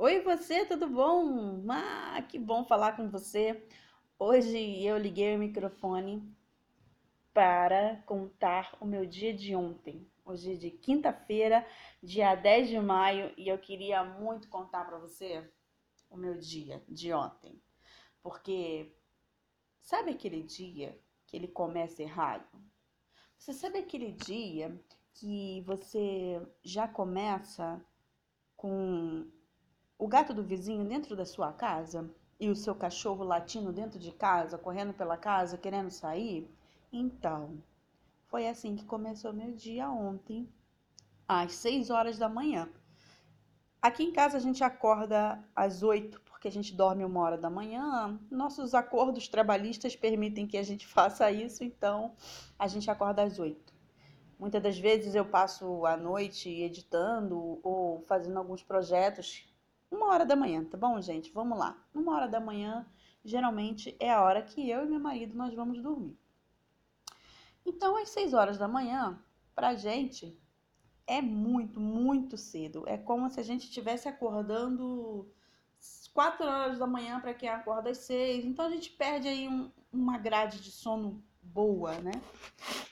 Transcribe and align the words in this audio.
Oi, 0.00 0.20
você, 0.20 0.64
tudo 0.64 0.88
bom? 0.88 1.64
Ah, 1.68 2.22
que 2.22 2.38
bom 2.38 2.64
falar 2.64 2.94
com 2.94 3.10
você. 3.10 3.66
Hoje 4.16 4.80
eu 4.84 4.96
liguei 4.96 5.34
o 5.34 5.40
microfone 5.40 6.22
para 7.34 7.96
contar 8.06 8.76
o 8.80 8.86
meu 8.86 9.04
dia 9.04 9.34
de 9.34 9.56
ontem. 9.56 10.08
Hoje 10.24 10.52
é 10.52 10.56
de 10.56 10.70
quinta-feira, 10.70 11.66
dia 12.00 12.36
10 12.36 12.68
de 12.68 12.78
maio, 12.78 13.34
e 13.36 13.48
eu 13.48 13.58
queria 13.58 14.04
muito 14.04 14.48
contar 14.48 14.84
para 14.84 14.98
você 14.98 15.50
o 16.08 16.16
meu 16.16 16.38
dia 16.38 16.80
de 16.88 17.12
ontem. 17.12 17.60
Porque 18.22 18.94
sabe 19.80 20.12
aquele 20.12 20.44
dia 20.44 20.96
que 21.26 21.36
ele 21.36 21.48
começa 21.48 22.04
errado? 22.04 22.46
Você 23.36 23.52
sabe 23.52 23.80
aquele 23.80 24.12
dia 24.12 24.80
que 25.12 25.60
você 25.62 26.40
já 26.62 26.86
começa 26.86 27.84
com 28.56 29.28
o 29.98 30.06
gato 30.06 30.32
do 30.32 30.44
vizinho 30.44 30.84
dentro 30.84 31.16
da 31.16 31.26
sua 31.26 31.52
casa 31.52 32.08
e 32.38 32.48
o 32.48 32.54
seu 32.54 32.72
cachorro 32.72 33.24
latindo 33.24 33.72
dentro 33.72 33.98
de 33.98 34.12
casa, 34.12 34.56
correndo 34.56 34.94
pela 34.94 35.16
casa, 35.16 35.58
querendo 35.58 35.90
sair? 35.90 36.48
Então, 36.92 37.60
foi 38.28 38.46
assim 38.46 38.76
que 38.76 38.84
começou 38.84 39.32
meu 39.32 39.52
dia 39.52 39.90
ontem, 39.90 40.48
às 41.26 41.52
6 41.54 41.90
horas 41.90 42.16
da 42.16 42.28
manhã. 42.28 42.68
Aqui 43.82 44.04
em 44.04 44.12
casa 44.12 44.36
a 44.36 44.40
gente 44.40 44.62
acorda 44.62 45.44
às 45.54 45.82
8, 45.82 46.20
porque 46.20 46.46
a 46.46 46.52
gente 46.52 46.74
dorme 46.74 47.04
uma 47.04 47.20
hora 47.20 47.36
da 47.36 47.50
manhã. 47.50 48.20
Nossos 48.30 48.74
acordos 48.74 49.26
trabalhistas 49.26 49.96
permitem 49.96 50.46
que 50.46 50.56
a 50.56 50.62
gente 50.62 50.86
faça 50.88 51.30
isso, 51.32 51.64
então 51.64 52.14
a 52.56 52.68
gente 52.68 52.88
acorda 52.88 53.24
às 53.24 53.40
8. 53.40 53.74
Muitas 54.38 54.62
das 54.62 54.78
vezes 54.78 55.16
eu 55.16 55.24
passo 55.24 55.84
a 55.84 55.96
noite 55.96 56.48
editando 56.48 57.58
ou 57.64 58.04
fazendo 58.06 58.38
alguns 58.38 58.62
projetos 58.62 59.48
uma 59.90 60.06
hora 60.08 60.24
da 60.24 60.36
manhã, 60.36 60.64
tá 60.64 60.76
bom, 60.76 61.00
gente? 61.00 61.30
Vamos 61.32 61.58
lá. 61.58 61.76
Uma 61.94 62.14
hora 62.14 62.28
da 62.28 62.40
manhã, 62.40 62.86
geralmente, 63.24 63.96
é 63.98 64.10
a 64.10 64.22
hora 64.22 64.42
que 64.42 64.68
eu 64.68 64.84
e 64.84 64.88
meu 64.88 65.00
marido 65.00 65.36
nós 65.36 65.54
vamos 65.54 65.82
dormir. 65.82 66.18
Então, 67.64 67.96
às 67.96 68.10
seis 68.10 68.32
horas 68.32 68.58
da 68.58 68.68
manhã, 68.68 69.18
pra 69.54 69.74
gente, 69.74 70.38
é 71.06 71.20
muito, 71.20 71.80
muito 71.80 72.36
cedo. 72.36 72.84
É 72.86 72.96
como 72.96 73.28
se 73.30 73.40
a 73.40 73.42
gente 73.42 73.64
estivesse 73.64 74.08
acordando 74.08 75.30
quatro 76.12 76.46
horas 76.46 76.78
da 76.78 76.86
manhã 76.86 77.20
para 77.20 77.34
quem 77.34 77.48
acorda 77.48 77.90
às 77.90 77.98
seis. 77.98 78.44
Então, 78.44 78.66
a 78.66 78.70
gente 78.70 78.90
perde 78.90 79.28
aí 79.28 79.48
um, 79.48 79.70
uma 79.92 80.18
grade 80.18 80.60
de 80.60 80.70
sono 80.70 81.22
boa, 81.42 81.98
né? 81.98 82.12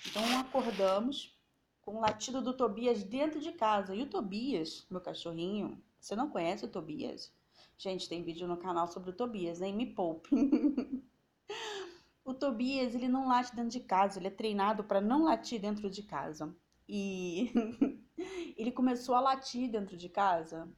Então, 0.06 0.40
acordamos 0.40 1.38
com 1.82 1.96
o 1.96 2.00
latido 2.00 2.42
do 2.42 2.52
Tobias 2.52 3.02
dentro 3.02 3.40
de 3.40 3.52
casa. 3.52 3.94
E 3.94 4.02
o 4.02 4.06
Tobias, 4.06 4.86
meu 4.90 5.00
cachorrinho, 5.00 5.82
você 6.06 6.14
não 6.14 6.30
conhece 6.30 6.64
o 6.64 6.68
Tobias? 6.68 7.34
Gente, 7.76 8.08
tem 8.08 8.22
vídeo 8.22 8.46
no 8.46 8.56
canal 8.56 8.86
sobre 8.86 9.10
o 9.10 9.12
Tobias, 9.12 9.58
nem 9.58 9.74
me 9.74 9.86
poupe. 9.86 10.30
o 12.24 12.32
Tobias, 12.32 12.94
ele 12.94 13.08
não 13.08 13.26
late 13.26 13.56
dentro 13.56 13.70
de 13.70 13.80
casa, 13.80 14.20
ele 14.20 14.28
é 14.28 14.30
treinado 14.30 14.84
para 14.84 15.00
não 15.00 15.24
latir 15.24 15.60
dentro 15.60 15.90
de 15.90 16.04
casa. 16.04 16.56
E 16.88 17.52
ele 18.56 18.70
começou 18.70 19.16
a 19.16 19.20
latir 19.20 19.68
dentro 19.68 19.96
de 19.96 20.08
casa. 20.08 20.72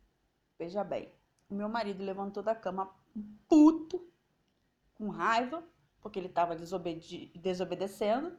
Veja 0.58 0.82
bem, 0.82 1.12
o 1.46 1.54
meu 1.54 1.68
marido 1.68 2.02
levantou 2.02 2.42
da 2.42 2.54
cama 2.54 2.90
puto, 3.46 4.10
com 4.94 5.10
raiva, 5.10 5.62
porque 6.00 6.18
ele 6.18 6.28
estava 6.28 6.56
desobede 6.56 7.30
desobedecendo, 7.36 8.34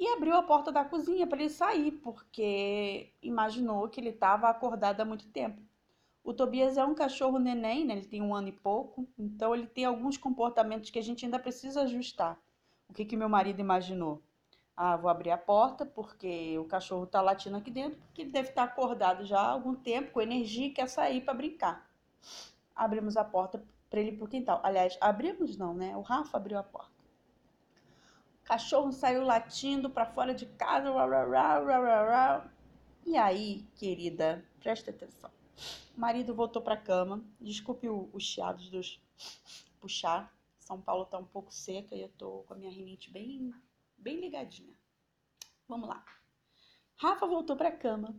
e 0.00 0.08
abriu 0.08 0.34
a 0.34 0.42
porta 0.42 0.72
da 0.72 0.84
cozinha 0.84 1.28
para 1.28 1.38
ele 1.38 1.48
sair, 1.48 1.92
porque 1.92 3.14
imaginou 3.22 3.88
que 3.88 4.00
ele 4.00 4.10
estava 4.10 4.48
acordado 4.48 5.00
há 5.00 5.04
muito 5.04 5.28
tempo. 5.28 5.67
O 6.22 6.34
Tobias 6.34 6.76
é 6.76 6.84
um 6.84 6.94
cachorro 6.94 7.38
neném, 7.38 7.84
né? 7.84 7.94
Ele 7.94 8.06
tem 8.06 8.20
um 8.20 8.34
ano 8.34 8.48
e 8.48 8.52
pouco, 8.52 9.08
então 9.18 9.54
ele 9.54 9.66
tem 9.66 9.84
alguns 9.84 10.16
comportamentos 10.16 10.90
que 10.90 10.98
a 10.98 11.02
gente 11.02 11.24
ainda 11.24 11.38
precisa 11.38 11.82
ajustar. 11.82 12.38
O 12.88 12.92
que 12.92 13.04
que 13.04 13.16
meu 13.16 13.28
marido 13.28 13.60
imaginou? 13.60 14.22
Ah, 14.76 14.96
vou 14.96 15.10
abrir 15.10 15.30
a 15.30 15.38
porta 15.38 15.84
porque 15.84 16.56
o 16.58 16.64
cachorro 16.64 17.06
tá 17.06 17.20
latindo 17.20 17.56
aqui 17.56 17.70
dentro, 17.70 17.98
porque 17.98 18.22
ele 18.22 18.30
deve 18.30 18.50
estar 18.50 18.66
tá 18.66 18.72
acordado 18.72 19.24
já 19.24 19.40
há 19.40 19.50
algum 19.50 19.74
tempo, 19.74 20.12
com 20.12 20.20
energia 20.20 20.66
e 20.66 20.70
quer 20.70 20.88
sair 20.88 21.20
para 21.20 21.34
brincar. 21.34 21.90
Abrimos 22.76 23.16
a 23.16 23.24
porta 23.24 23.62
para 23.90 24.00
ele 24.00 24.10
ir 24.10 24.16
pro 24.16 24.28
quintal. 24.28 24.60
Aliás, 24.62 24.96
abrimos 25.00 25.56
não, 25.56 25.74
né? 25.74 25.96
O 25.96 26.00
Rafa 26.00 26.36
abriu 26.36 26.58
a 26.58 26.62
porta. 26.62 26.92
O 28.42 28.44
cachorro 28.44 28.92
saiu 28.92 29.24
latindo 29.24 29.90
para 29.90 30.06
fora 30.06 30.32
de 30.32 30.46
casa. 30.46 30.90
E 33.04 33.16
aí, 33.16 33.66
querida, 33.74 34.44
presta 34.60 34.90
atenção. 34.90 35.30
O 35.98 36.00
marido 36.00 36.32
voltou 36.32 36.62
para 36.62 36.74
a 36.74 36.80
cama. 36.80 37.24
Desculpe 37.40 37.88
os 37.88 38.22
chiados 38.22 38.70
dos 38.70 39.02
puxar. 39.80 40.32
São 40.60 40.80
Paulo 40.80 41.04
tá 41.04 41.18
um 41.18 41.24
pouco 41.24 41.52
seca 41.52 41.92
e 41.96 42.02
eu 42.02 42.08
tô 42.10 42.44
com 42.46 42.54
a 42.54 42.56
minha 42.56 42.70
rinite 42.70 43.10
bem, 43.10 43.52
bem 43.96 44.20
ligadinha. 44.20 44.78
Vamos 45.66 45.88
lá. 45.88 46.04
Rafa 46.94 47.26
voltou 47.26 47.56
para 47.56 47.70
a 47.70 47.76
cama. 47.76 48.14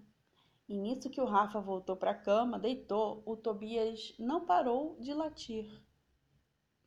E 0.68 0.76
nisso 0.76 1.10
que 1.10 1.22
o 1.22 1.26
Rafa 1.26 1.62
voltou 1.62 1.96
para 1.96 2.12
a 2.12 2.20
cama, 2.20 2.60
deitou, 2.60 3.24
o 3.26 3.38
Tobias 3.38 4.14
não 4.20 4.46
parou 4.46 4.98
de 5.00 5.14
latir 5.14 5.82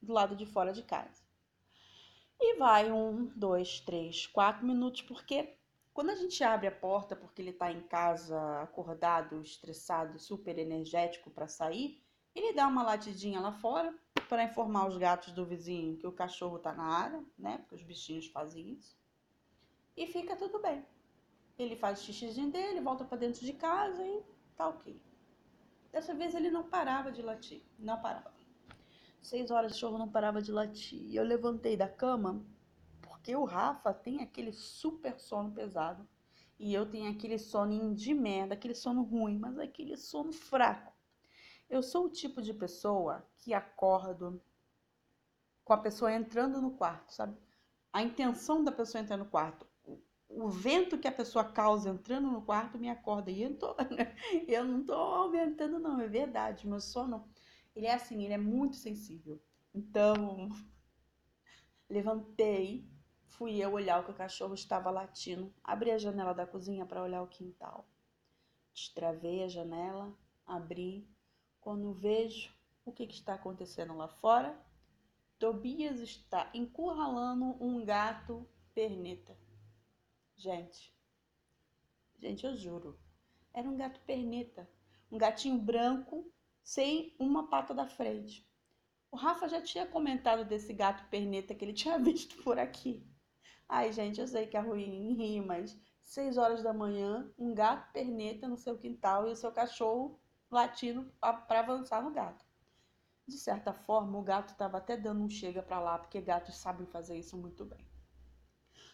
do 0.02 0.12
lado 0.12 0.36
de 0.36 0.44
fora 0.44 0.74
de 0.74 0.82
casa. 0.82 1.22
E 2.38 2.58
vai 2.58 2.92
um, 2.92 3.32
dois, 3.34 3.80
três, 3.80 4.26
quatro 4.26 4.66
minutos, 4.66 5.00
porque 5.00 5.56
quando 5.94 6.10
a 6.10 6.14
gente 6.14 6.42
abre 6.42 6.66
a 6.66 6.72
porta 6.72 7.14
porque 7.14 7.42
ele 7.42 7.50
está 7.50 7.70
em 7.70 7.82
casa 7.82 8.62
acordado, 8.62 9.40
estressado, 9.42 10.18
super 10.18 10.58
energético 10.58 11.30
para 11.30 11.46
sair, 11.46 12.02
ele 12.34 12.54
dá 12.54 12.66
uma 12.66 12.82
latidinha 12.82 13.40
lá 13.40 13.52
fora 13.52 13.94
para 14.28 14.44
informar 14.44 14.88
os 14.88 14.96
gatos 14.96 15.32
do 15.32 15.44
vizinho 15.44 15.98
que 15.98 16.06
o 16.06 16.12
cachorro 16.12 16.56
está 16.56 16.72
na 16.72 16.84
área, 16.84 17.22
né? 17.38 17.58
Porque 17.58 17.74
os 17.74 17.82
bichinhos 17.82 18.26
fazem 18.28 18.70
isso. 18.70 18.96
E 19.94 20.06
fica 20.06 20.34
tudo 20.34 20.58
bem. 20.60 20.82
Ele 21.58 21.76
faz 21.76 22.00
o 22.00 22.04
xixizinho 22.04 22.50
dele, 22.50 22.80
volta 22.80 23.04
para 23.04 23.18
dentro 23.18 23.44
de 23.44 23.52
casa 23.52 24.02
e 24.02 24.22
tá 24.56 24.68
ok. 24.68 24.98
Dessa 25.92 26.14
vez 26.14 26.34
ele 26.34 26.50
não 26.50 26.66
parava 26.70 27.12
de 27.12 27.20
latir, 27.20 27.62
não 27.78 28.00
parava. 28.00 28.32
Seis 29.20 29.50
horas 29.50 29.72
o 29.72 29.74
cachorro 29.74 29.98
não 29.98 30.08
parava 30.08 30.40
de 30.40 30.50
latir. 30.50 31.14
Eu 31.14 31.22
levantei 31.22 31.76
da 31.76 31.86
cama 31.86 32.42
porque 33.22 33.36
o 33.36 33.44
Rafa 33.44 33.94
tem 33.94 34.20
aquele 34.20 34.52
super 34.52 35.16
sono 35.20 35.52
pesado 35.52 36.08
e 36.58 36.74
eu 36.74 36.84
tenho 36.84 37.08
aquele 37.08 37.38
sono 37.38 37.94
de 37.94 38.12
merda, 38.12 38.54
aquele 38.54 38.74
sono 38.74 39.04
ruim, 39.04 39.38
mas 39.38 39.60
aquele 39.60 39.96
sono 39.96 40.32
fraco. 40.32 40.92
Eu 41.70 41.84
sou 41.84 42.06
o 42.06 42.10
tipo 42.10 42.42
de 42.42 42.52
pessoa 42.52 43.24
que 43.38 43.54
acordo 43.54 44.42
com 45.64 45.72
a 45.72 45.78
pessoa 45.78 46.12
entrando 46.12 46.60
no 46.60 46.72
quarto, 46.72 47.14
sabe? 47.14 47.38
A 47.92 48.02
intenção 48.02 48.64
da 48.64 48.72
pessoa 48.72 49.00
entrar 49.00 49.16
no 49.16 49.26
quarto, 49.26 49.68
o 50.28 50.48
vento 50.48 50.98
que 50.98 51.06
a 51.06 51.12
pessoa 51.12 51.44
causa 51.44 51.90
entrando 51.90 52.28
no 52.28 52.42
quarto 52.42 52.76
me 52.76 52.90
acorda. 52.90 53.30
E 53.30 53.40
eu, 53.40 53.56
tô, 53.56 53.76
eu 54.48 54.64
não 54.64 54.84
tô 54.84 54.94
aumentando, 54.94 55.78
não, 55.78 56.00
é 56.00 56.08
verdade. 56.08 56.66
Meu 56.66 56.80
sono, 56.80 57.28
ele 57.76 57.86
é 57.86 57.94
assim, 57.94 58.24
ele 58.24 58.34
é 58.34 58.38
muito 58.38 58.74
sensível. 58.74 59.40
Então, 59.72 60.48
levantei, 61.88 62.91
Fui 63.36 63.56
eu 63.56 63.72
olhar 63.72 64.00
o 64.00 64.04
que 64.04 64.10
o 64.10 64.14
cachorro 64.14 64.54
estava 64.54 64.90
latindo. 64.90 65.52
Abri 65.64 65.90
a 65.90 65.98
janela 65.98 66.34
da 66.34 66.46
cozinha 66.46 66.84
para 66.84 67.02
olhar 67.02 67.22
o 67.22 67.28
quintal. 67.28 67.88
Destravei 68.74 69.42
a 69.42 69.48
janela, 69.48 70.14
abri. 70.46 71.08
Quando 71.60 71.94
vejo 71.94 72.54
o 72.84 72.92
que, 72.92 73.06
que 73.06 73.14
está 73.14 73.34
acontecendo 73.34 73.96
lá 73.96 74.06
fora, 74.06 74.54
Tobias 75.38 76.00
está 76.00 76.50
encurralando 76.52 77.56
um 77.58 77.84
gato 77.84 78.46
perneta. 78.74 79.36
Gente, 80.36 80.94
gente, 82.18 82.44
eu 82.44 82.54
juro, 82.54 82.98
era 83.54 83.68
um 83.68 83.76
gato 83.76 84.00
perneta, 84.00 84.68
um 85.10 85.16
gatinho 85.16 85.58
branco 85.58 86.30
sem 86.62 87.16
uma 87.18 87.48
pata 87.48 87.72
da 87.72 87.86
frente. 87.86 88.46
O 89.10 89.16
Rafa 89.16 89.48
já 89.48 89.60
tinha 89.62 89.86
comentado 89.86 90.44
desse 90.44 90.72
gato 90.72 91.08
perneta 91.08 91.54
que 91.54 91.64
ele 91.64 91.72
tinha 91.72 91.96
visto 92.00 92.42
por 92.42 92.58
aqui. 92.58 93.10
Ai, 93.74 93.90
gente, 93.90 94.20
eu 94.20 94.28
sei 94.28 94.46
que 94.46 94.54
é 94.54 94.60
ruim 94.60 94.84
em 94.84 95.14
rir, 95.14 95.40
mas 95.40 95.74
seis 96.02 96.36
horas 96.36 96.62
da 96.62 96.74
manhã, 96.74 97.32
um 97.38 97.54
gato 97.54 97.90
perneta 97.90 98.46
no 98.46 98.58
seu 98.58 98.76
quintal 98.76 99.26
e 99.26 99.32
o 99.32 99.34
seu 99.34 99.50
cachorro 99.50 100.20
latindo 100.50 101.10
para 101.18 101.60
avançar 101.60 102.04
no 102.04 102.10
gato. 102.10 102.44
De 103.26 103.38
certa 103.38 103.72
forma, 103.72 104.18
o 104.18 104.22
gato 104.22 104.50
estava 104.50 104.76
até 104.76 104.94
dando 104.94 105.24
um 105.24 105.30
chega 105.30 105.62
para 105.62 105.80
lá, 105.80 105.98
porque 105.98 106.20
gatos 106.20 106.58
sabem 106.58 106.86
fazer 106.86 107.18
isso 107.18 107.34
muito 107.34 107.64
bem. 107.64 107.80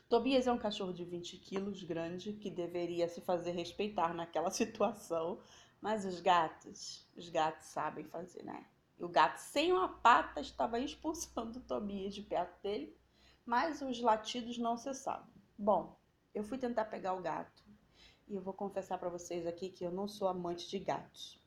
Tobias 0.08 0.46
é 0.46 0.52
um 0.52 0.58
cachorro 0.58 0.92
de 0.92 1.04
20 1.04 1.38
quilos, 1.38 1.82
grande, 1.82 2.34
que 2.34 2.48
deveria 2.48 3.08
se 3.08 3.20
fazer 3.20 3.50
respeitar 3.50 4.14
naquela 4.14 4.48
situação, 4.52 5.40
mas 5.80 6.04
os 6.04 6.20
gatos, 6.20 7.04
os 7.16 7.28
gatos 7.28 7.66
sabem 7.66 8.04
fazer, 8.04 8.44
né? 8.44 8.64
E 8.96 9.04
o 9.04 9.08
gato 9.08 9.38
sem 9.38 9.72
uma 9.72 9.88
pata 9.88 10.40
estava 10.40 10.78
expulsando 10.78 11.58
Tobias 11.62 12.14
de 12.14 12.22
perto 12.22 12.62
dele 12.62 12.96
mas 13.48 13.80
os 13.80 13.98
latidos 14.02 14.58
não 14.58 14.76
cessavam. 14.76 15.26
Bom, 15.58 15.98
eu 16.34 16.44
fui 16.44 16.58
tentar 16.58 16.84
pegar 16.84 17.14
o 17.14 17.22
gato 17.22 17.64
e 18.28 18.34
eu 18.34 18.42
vou 18.42 18.52
confessar 18.52 18.98
para 18.98 19.08
vocês 19.08 19.46
aqui 19.46 19.70
que 19.70 19.82
eu 19.82 19.90
não 19.90 20.06
sou 20.06 20.28
amante 20.28 20.68
de 20.68 20.78
gatos. 20.78 21.42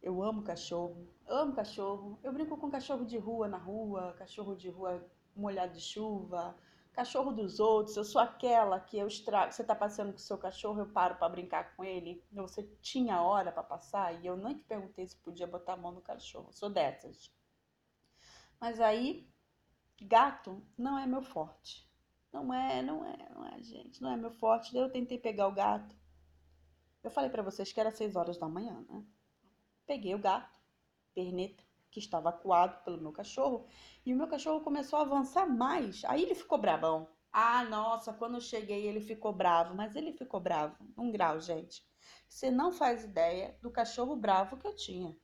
Eu 0.00 0.22
amo 0.22 0.44
cachorro, 0.44 1.12
amo 1.26 1.52
cachorro. 1.52 2.20
Eu 2.22 2.32
brinco 2.32 2.56
com 2.56 2.70
cachorro 2.70 3.04
de 3.04 3.18
rua 3.18 3.48
na 3.48 3.58
rua, 3.58 4.14
cachorro 4.16 4.54
de 4.54 4.70
rua 4.70 5.04
molhado 5.34 5.72
de 5.72 5.80
chuva, 5.80 6.56
cachorro 6.92 7.32
dos 7.32 7.58
outros. 7.58 7.96
Eu 7.96 8.04
sou 8.04 8.20
aquela 8.20 8.78
que 8.78 8.96
eu 8.96 9.08
estrago. 9.08 9.52
Você 9.52 9.64
tá 9.64 9.74
passeando 9.74 10.12
com 10.12 10.18
o 10.18 10.22
seu 10.22 10.38
cachorro, 10.38 10.78
eu 10.78 10.86
paro 10.86 11.16
para 11.16 11.28
brincar 11.28 11.74
com 11.74 11.82
ele. 11.82 12.22
Você 12.30 12.62
tinha 12.80 13.20
hora 13.20 13.50
para 13.50 13.64
passar 13.64 14.14
e 14.22 14.28
eu 14.28 14.36
nem 14.36 14.56
te 14.56 14.62
perguntei 14.62 15.08
se 15.08 15.16
podia 15.16 15.48
botar 15.48 15.72
a 15.72 15.76
mão 15.76 15.90
no 15.90 16.00
cachorro. 16.00 16.50
Eu 16.50 16.52
sou 16.52 16.70
dessas. 16.70 17.34
Mas 18.60 18.80
aí, 18.80 19.28
gato 20.00 20.62
não 20.76 20.98
é 20.98 21.06
meu 21.06 21.22
forte. 21.22 21.88
Não 22.32 22.52
é, 22.52 22.82
não 22.82 23.04
é, 23.04 23.28
não 23.30 23.46
é, 23.46 23.62
gente. 23.62 24.02
Não 24.02 24.10
é 24.10 24.16
meu 24.16 24.32
forte. 24.32 24.72
Daí 24.72 24.82
eu 24.82 24.90
tentei 24.90 25.18
pegar 25.18 25.46
o 25.46 25.52
gato. 25.54 25.96
Eu 27.02 27.10
falei 27.10 27.30
para 27.30 27.42
vocês 27.42 27.72
que 27.72 27.78
era 27.78 27.90
6 27.90 28.16
horas 28.16 28.38
da 28.38 28.48
manhã, 28.48 28.84
né? 28.88 29.04
Peguei 29.86 30.14
o 30.14 30.18
gato, 30.18 30.50
perneta, 31.14 31.62
que 31.90 31.98
estava 32.00 32.30
acuado 32.30 32.82
pelo 32.82 33.00
meu 33.00 33.12
cachorro, 33.12 33.68
e 34.04 34.12
o 34.12 34.16
meu 34.16 34.26
cachorro 34.26 34.64
começou 34.64 34.98
a 34.98 35.02
avançar 35.02 35.46
mais. 35.46 36.02
Aí 36.06 36.22
ele 36.22 36.34
ficou 36.34 36.58
brabão. 36.58 37.08
Ah, 37.30 37.64
nossa, 37.64 38.12
quando 38.12 38.36
eu 38.36 38.40
cheguei 38.40 38.86
ele 38.86 39.00
ficou 39.00 39.32
bravo, 39.32 39.74
mas 39.74 39.94
ele 39.94 40.12
ficou 40.12 40.40
bravo, 40.40 40.76
um 40.96 41.10
grau, 41.10 41.40
gente. 41.40 41.84
Você 42.28 42.50
não 42.50 42.72
faz 42.72 43.04
ideia 43.04 43.58
do 43.60 43.70
cachorro 43.70 44.16
bravo 44.16 44.56
que 44.56 44.66
eu 44.66 44.74
tinha. 44.74 45.16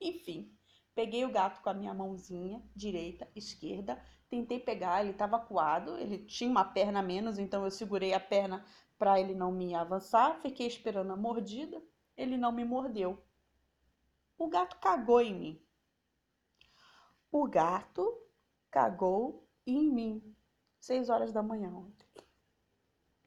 Enfim, 0.00 0.56
peguei 0.94 1.24
o 1.24 1.32
gato 1.32 1.62
com 1.62 1.70
a 1.70 1.74
minha 1.74 1.94
mãozinha, 1.94 2.62
direita, 2.74 3.28
esquerda, 3.34 4.00
tentei 4.28 4.58
pegar, 4.58 5.00
ele 5.00 5.12
estava 5.12 5.36
acuado, 5.36 5.96
ele 5.98 6.18
tinha 6.18 6.50
uma 6.50 6.64
perna 6.64 7.00
a 7.00 7.02
menos, 7.02 7.38
então 7.38 7.64
eu 7.64 7.70
segurei 7.70 8.14
a 8.14 8.20
perna 8.20 8.64
para 8.98 9.20
ele 9.20 9.34
não 9.34 9.50
me 9.50 9.74
avançar, 9.74 10.40
fiquei 10.40 10.66
esperando 10.66 11.12
a 11.12 11.16
mordida, 11.16 11.82
ele 12.16 12.36
não 12.36 12.52
me 12.52 12.64
mordeu. 12.64 13.22
O 14.38 14.48
gato 14.48 14.76
cagou 14.78 15.20
em 15.20 15.34
mim. 15.34 15.62
O 17.30 17.46
gato 17.48 18.16
cagou 18.70 19.46
em 19.66 19.90
mim. 19.90 20.34
Seis 20.78 21.08
horas 21.08 21.32
da 21.32 21.42
manhã 21.42 21.70
ontem. 21.70 22.06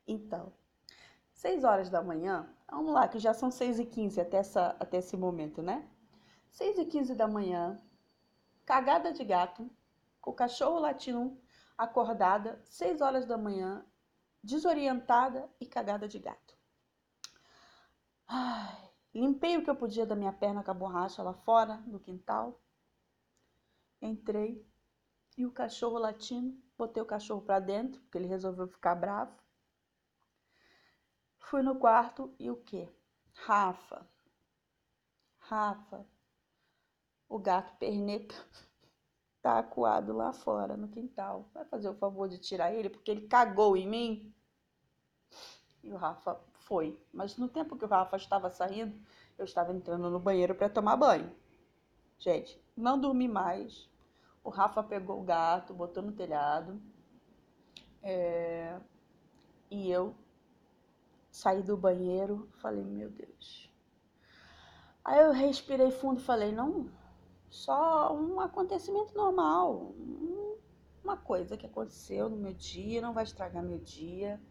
Então, 0.07 0.53
seis 1.33 1.63
horas 1.63 1.89
da 1.89 2.01
manhã, 2.01 2.47
vamos 2.69 2.93
lá, 2.93 3.07
que 3.07 3.19
já 3.19 3.33
são 3.33 3.49
seis 3.49 3.79
e 3.79 3.85
quinze 3.85 4.19
até, 4.21 4.37
essa, 4.37 4.75
até 4.79 4.97
esse 4.97 5.17
momento, 5.17 5.61
né? 5.61 5.87
Seis 6.55 6.77
e 6.77 6.85
quinze 6.85 7.13
da 7.13 7.27
manhã, 7.27 7.77
cagada 8.65 9.11
de 9.11 9.25
gato, 9.25 9.69
com 10.21 10.31
o 10.31 10.33
cachorro 10.33 10.79
latindo 10.79 11.37
acordada, 11.77 12.61
seis 12.63 13.01
horas 13.01 13.25
da 13.25 13.37
manhã, 13.37 13.85
desorientada 14.41 15.53
e 15.59 15.65
cagada 15.65 16.07
de 16.07 16.17
gato. 16.17 16.57
Ai, 18.25 18.89
Limpei 19.13 19.57
o 19.57 19.63
que 19.65 19.69
eu 19.69 19.75
podia 19.75 20.05
da 20.05 20.15
minha 20.15 20.31
perna 20.31 20.63
com 20.63 20.71
a 20.71 20.73
borracha 20.73 21.21
lá 21.21 21.33
fora, 21.33 21.75
no 21.87 21.99
quintal. 21.99 22.63
Entrei 24.01 24.65
e 25.37 25.45
o 25.45 25.51
cachorro 25.51 25.97
latindo. 25.97 26.57
Botei 26.77 27.03
o 27.03 27.05
cachorro 27.05 27.41
para 27.41 27.59
dentro, 27.59 27.99
porque 27.99 28.17
ele 28.17 28.27
resolveu 28.27 28.65
ficar 28.65 28.95
bravo. 28.95 29.37
Fui 31.37 31.61
no 31.61 31.77
quarto 31.77 32.33
e 32.39 32.49
o 32.49 32.55
quê? 32.55 32.89
Rafa. 33.33 34.09
Rafa. 35.37 36.14
O 37.27 37.39
gato 37.39 37.75
perneta 37.77 38.35
tá 39.41 39.59
acuado 39.59 40.13
lá 40.13 40.33
fora 40.33 40.75
no 40.77 40.87
quintal. 40.87 41.49
Vai 41.53 41.65
fazer 41.65 41.89
o 41.89 41.95
favor 41.95 42.27
de 42.27 42.37
tirar 42.37 42.73
ele, 42.73 42.89
porque 42.89 43.11
ele 43.11 43.27
cagou 43.27 43.75
em 43.75 43.87
mim. 43.87 44.33
E 45.83 45.91
o 45.91 45.97
Rafa 45.97 46.39
foi. 46.59 46.99
Mas 47.13 47.37
no 47.37 47.47
tempo 47.47 47.77
que 47.77 47.85
o 47.85 47.87
Rafa 47.87 48.17
estava 48.17 48.49
saindo, 48.49 48.99
eu 49.37 49.45
estava 49.45 49.73
entrando 49.73 50.09
no 50.09 50.19
banheiro 50.19 50.55
para 50.55 50.69
tomar 50.69 50.95
banho. 50.95 51.31
Gente, 52.17 52.59
não 52.75 52.99
dormi 52.99 53.27
mais. 53.27 53.89
O 54.43 54.49
Rafa 54.49 54.81
pegou 54.83 55.19
o 55.19 55.23
gato, 55.23 55.73
botou 55.73 56.03
no 56.03 56.11
telhado. 56.11 56.81
É... 58.01 58.79
E 59.69 59.89
eu 59.89 60.15
saí 61.31 61.61
do 61.61 61.75
banheiro, 61.75 62.49
falei, 62.61 62.83
meu 62.83 63.09
Deus. 63.09 63.69
Aí 65.03 65.19
eu 65.19 65.31
respirei 65.31 65.91
fundo 65.91 66.19
e 66.19 66.23
falei, 66.23 66.51
não, 66.51 66.89
só 67.55 68.13
um 68.13 68.39
acontecimento 68.39 69.15
normal, 69.15 69.93
uma 71.03 71.15
coisa 71.15 71.55
que 71.55 71.65
aconteceu 71.65 72.29
no 72.29 72.35
meu 72.35 72.53
dia, 72.53 73.01
não 73.01 73.13
vai 73.13 73.23
estragar 73.23 73.63
meu 73.63 73.79
dia. 73.79 74.41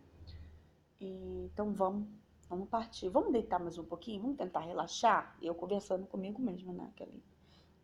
E, 1.00 1.44
então 1.52 1.72
vamos, 1.72 2.08
vamos 2.48 2.68
partir. 2.68 3.08
Vamos 3.08 3.32
deitar 3.32 3.60
mais 3.60 3.76
um 3.76 3.84
pouquinho? 3.84 4.22
Vamos 4.22 4.38
tentar 4.38 4.60
relaxar? 4.60 5.36
Eu 5.42 5.54
conversando 5.54 6.06
comigo 6.06 6.40
mesma, 6.40 6.72
né? 6.72 6.90
Aquele, 6.94 7.22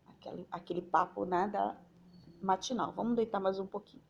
aquele, 0.07 0.47
aquele 0.49 0.81
papo 0.81 1.25
né, 1.25 1.47
da 1.47 1.77
matinal. 2.41 2.91
Vamos 2.93 3.15
deitar 3.15 3.39
mais 3.39 3.59
um 3.59 3.67
pouquinho. 3.67 4.03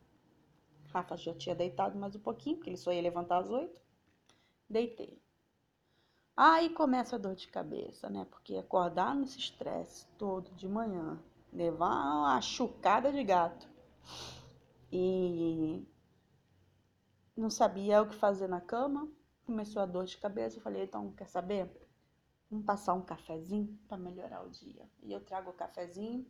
Rafa 0.92 1.16
já 1.16 1.34
tinha 1.34 1.54
deitado 1.54 1.98
mais 1.98 2.14
um 2.14 2.20
pouquinho, 2.20 2.56
porque 2.56 2.70
ele 2.70 2.76
só 2.76 2.92
ia 2.92 3.02
levantar 3.02 3.38
às 3.38 3.50
oito. 3.50 3.80
Deitei. 4.68 5.20
Aí 6.44 6.70
começa 6.70 7.14
a 7.14 7.18
dor 7.20 7.36
de 7.36 7.46
cabeça, 7.46 8.10
né? 8.10 8.26
Porque 8.28 8.56
acordar 8.56 9.14
nesse 9.14 9.38
estresse 9.38 10.08
todo 10.18 10.50
de 10.56 10.66
manhã, 10.66 11.22
levar 11.52 11.94
uma 11.94 12.40
chucada 12.40 13.12
de 13.12 13.22
gato 13.22 13.68
e 14.90 15.86
não 17.36 17.48
sabia 17.48 18.02
o 18.02 18.08
que 18.08 18.16
fazer 18.16 18.48
na 18.48 18.60
cama, 18.60 19.08
começou 19.46 19.80
a 19.80 19.86
dor 19.86 20.04
de 20.04 20.18
cabeça, 20.18 20.56
eu 20.56 20.62
falei, 20.62 20.82
então, 20.82 21.12
quer 21.12 21.28
saber? 21.28 21.70
Vamos 22.50 22.66
passar 22.66 22.94
um 22.94 23.02
cafezinho 23.02 23.78
para 23.86 23.96
melhorar 23.96 24.42
o 24.42 24.50
dia. 24.50 24.90
E 25.00 25.12
eu 25.12 25.20
trago 25.20 25.50
o 25.50 25.54
cafezinho 25.54 26.26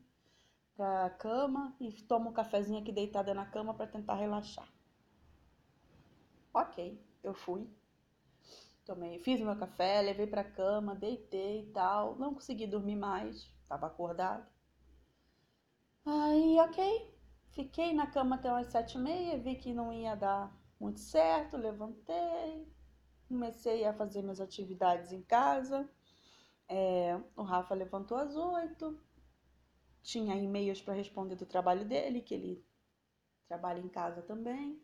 para 0.76 1.06
a 1.06 1.10
cama 1.10 1.74
e 1.80 1.90
tomo 1.90 2.28
o 2.28 2.34
cafezinho 2.34 2.82
aqui 2.82 2.92
deitada 2.92 3.32
na 3.32 3.46
cama 3.46 3.72
para 3.72 3.86
tentar 3.86 4.16
relaxar. 4.16 4.70
Ok, 6.52 7.02
eu 7.24 7.32
fui. 7.32 7.66
Tomei, 8.84 9.18
fiz 9.20 9.40
meu 9.40 9.56
café, 9.56 10.02
levei 10.02 10.26
para 10.26 10.42
cama, 10.44 10.94
deitei 10.94 11.60
e 11.62 11.66
tal. 11.72 12.16
Não 12.16 12.34
consegui 12.34 12.66
dormir 12.66 12.96
mais, 12.96 13.48
estava 13.62 13.86
acordada. 13.86 14.46
Aí, 16.04 16.58
ok, 16.60 17.14
fiquei 17.50 17.92
na 17.94 18.06
cama 18.08 18.36
até 18.36 18.50
umas 18.50 18.66
sete 18.68 18.98
e 18.98 19.00
meia, 19.00 19.38
vi 19.38 19.54
que 19.54 19.72
não 19.72 19.92
ia 19.92 20.16
dar 20.16 20.52
muito 20.80 20.98
certo, 20.98 21.56
levantei, 21.56 22.66
comecei 23.28 23.84
a 23.84 23.92
fazer 23.92 24.22
minhas 24.22 24.40
atividades 24.40 25.12
em 25.12 25.22
casa. 25.22 25.88
É, 26.68 27.20
o 27.36 27.42
Rafa 27.42 27.74
levantou 27.74 28.16
às 28.16 28.34
oito, 28.34 28.98
tinha 30.02 30.34
e-mails 30.36 30.82
para 30.82 30.94
responder 30.94 31.36
do 31.36 31.46
trabalho 31.46 31.84
dele, 31.84 32.20
que 32.20 32.34
ele 32.34 32.64
trabalha 33.46 33.80
em 33.80 33.88
casa 33.88 34.22
também. 34.22 34.80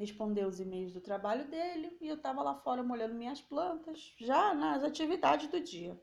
Respondeu 0.00 0.48
os 0.48 0.58
e-mails 0.58 0.92
do 0.92 1.00
trabalho 1.00 1.46
dele 1.48 1.96
e 2.00 2.08
eu 2.08 2.16
estava 2.16 2.42
lá 2.42 2.56
fora 2.56 2.82
molhando 2.82 3.14
minhas 3.14 3.40
plantas, 3.40 4.14
já 4.18 4.52
nas 4.52 4.82
atividades 4.82 5.48
do 5.48 5.60
dia. 5.60 5.96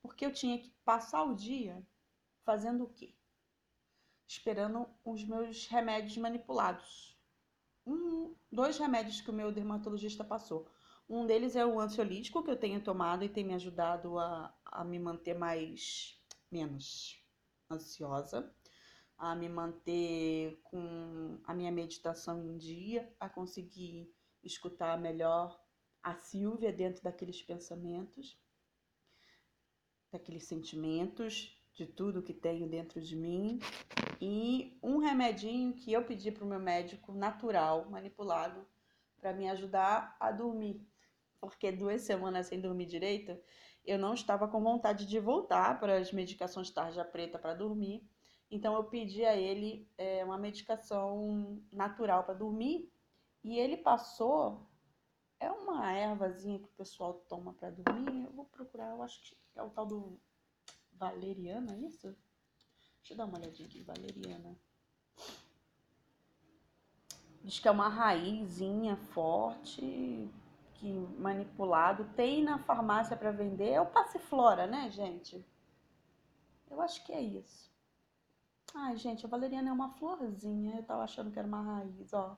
Porque 0.00 0.24
eu 0.24 0.32
tinha 0.32 0.58
que 0.58 0.70
passar 0.84 1.24
o 1.24 1.34
dia 1.34 1.84
fazendo 2.44 2.84
o 2.84 2.92
quê? 2.92 3.14
Esperando 4.28 4.86
os 5.04 5.24
meus 5.24 5.66
remédios 5.66 6.16
manipulados 6.16 7.18
um, 7.88 8.34
dois 8.52 8.76
remédios 8.78 9.20
que 9.20 9.30
o 9.30 9.34
meu 9.34 9.50
dermatologista 9.50 10.22
passou. 10.22 10.68
Um 11.08 11.24
deles 11.24 11.56
é 11.56 11.64
o 11.64 11.80
ansiolítico 11.80 12.42
que 12.44 12.50
eu 12.50 12.56
tenho 12.56 12.82
tomado 12.82 13.24
e 13.24 13.28
tem 13.28 13.44
me 13.44 13.54
ajudado 13.54 14.18
a, 14.18 14.54
a 14.66 14.84
me 14.84 14.98
manter 14.98 15.34
mais 15.34 16.22
menos 16.50 17.18
ansiosa, 17.70 18.54
a 19.18 19.34
me 19.34 19.48
manter 19.48 20.60
com 20.62 21.38
a 21.44 21.52
minha 21.52 21.72
meditação 21.72 22.42
em 22.44 22.56
dia, 22.56 23.12
a 23.18 23.28
conseguir 23.28 24.14
escutar 24.42 24.96
melhor 24.98 25.60
a 26.02 26.14
Silvia 26.14 26.72
dentro 26.72 27.02
daqueles 27.02 27.42
pensamentos, 27.42 28.38
daqueles 30.10 30.44
sentimentos, 30.44 31.60
de 31.74 31.86
tudo 31.86 32.22
que 32.22 32.32
tenho 32.32 32.68
dentro 32.68 33.00
de 33.00 33.14
mim 33.14 33.60
e 34.20 34.76
um 34.82 34.98
remedinho 34.98 35.74
que 35.74 35.92
eu 35.92 36.04
pedi 36.04 36.30
para 36.32 36.44
o 36.44 36.48
meu 36.48 36.58
médico 36.58 37.12
natural, 37.12 37.88
manipulado, 37.88 38.66
para 39.20 39.32
me 39.32 39.48
ajudar 39.48 40.16
a 40.18 40.32
dormir. 40.32 40.84
Porque 41.40 41.70
duas 41.70 42.02
semanas 42.02 42.48
sem 42.48 42.60
dormir 42.60 42.86
direito, 42.86 43.38
eu 43.84 43.96
não 43.96 44.12
estava 44.12 44.48
com 44.48 44.60
vontade 44.60 45.06
de 45.06 45.20
voltar 45.20 45.78
para 45.78 45.98
as 45.98 46.12
medicações 46.12 46.70
tarja 46.70 47.04
preta 47.04 47.38
para 47.38 47.54
dormir. 47.54 48.02
Então 48.50 48.74
eu 48.74 48.84
pedi 48.84 49.24
a 49.24 49.36
ele 49.36 49.86
é, 49.98 50.24
uma 50.24 50.38
medicação 50.38 51.62
natural 51.70 52.24
para 52.24 52.34
dormir 52.34 52.90
e 53.44 53.58
ele 53.58 53.76
passou. 53.76 54.66
É 55.40 55.50
uma 55.50 55.92
ervazinha 55.92 56.58
que 56.58 56.66
o 56.68 56.76
pessoal 56.76 57.14
toma 57.28 57.52
para 57.52 57.70
dormir. 57.70 58.24
Eu 58.24 58.32
vou 58.32 58.46
procurar, 58.46 58.90
eu 58.90 59.02
acho 59.02 59.22
que 59.22 59.36
é 59.54 59.62
o 59.62 59.70
tal 59.70 59.86
do 59.86 60.18
valeriana, 60.92 61.74
é 61.74 61.78
isso? 61.80 62.16
Deixa 62.98 63.12
eu 63.12 63.16
dar 63.16 63.26
uma 63.26 63.38
olhadinha 63.38 63.68
aqui, 63.68 63.82
valeriana. 63.82 64.56
Diz 67.44 67.58
que 67.58 67.68
é 67.68 67.70
uma 67.70 67.88
raizinha 67.88 68.96
forte, 68.96 70.28
que 70.74 70.92
manipulado. 71.18 72.04
Tem 72.14 72.42
na 72.42 72.58
farmácia 72.58 73.16
para 73.16 73.30
vender. 73.30 73.70
É 73.70 73.80
o 73.80 73.86
passiflora, 73.86 74.66
né, 74.66 74.90
gente? 74.90 75.44
Eu 76.70 76.80
acho 76.80 77.04
que 77.06 77.12
é 77.12 77.20
isso. 77.20 77.70
Ai, 78.74 78.96
gente, 78.96 79.24
a 79.26 79.28
valeriana 79.28 79.70
é 79.70 79.72
uma 79.72 79.90
florzinha. 79.90 80.76
Eu 80.76 80.82
tava 80.84 81.02
achando 81.04 81.30
que 81.30 81.38
era 81.38 81.48
uma 81.48 81.62
raiz, 81.62 82.12
ó. 82.12 82.36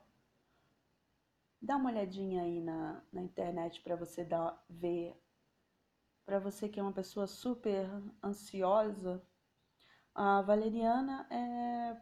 Dá 1.61 1.77
uma 1.77 1.89
olhadinha 1.89 2.43
aí 2.43 2.59
na, 2.59 3.03
na 3.13 3.21
internet 3.21 3.81
para 3.81 3.95
você 3.95 4.23
dar, 4.23 4.63
ver. 4.69 5.15
Para 6.25 6.39
você 6.39 6.67
que 6.69 6.79
é 6.79 6.83
uma 6.83 6.93
pessoa 6.93 7.27
super 7.27 7.87
ansiosa, 8.23 9.21
a 10.13 10.41
valeriana 10.41 11.27
é 11.29 11.97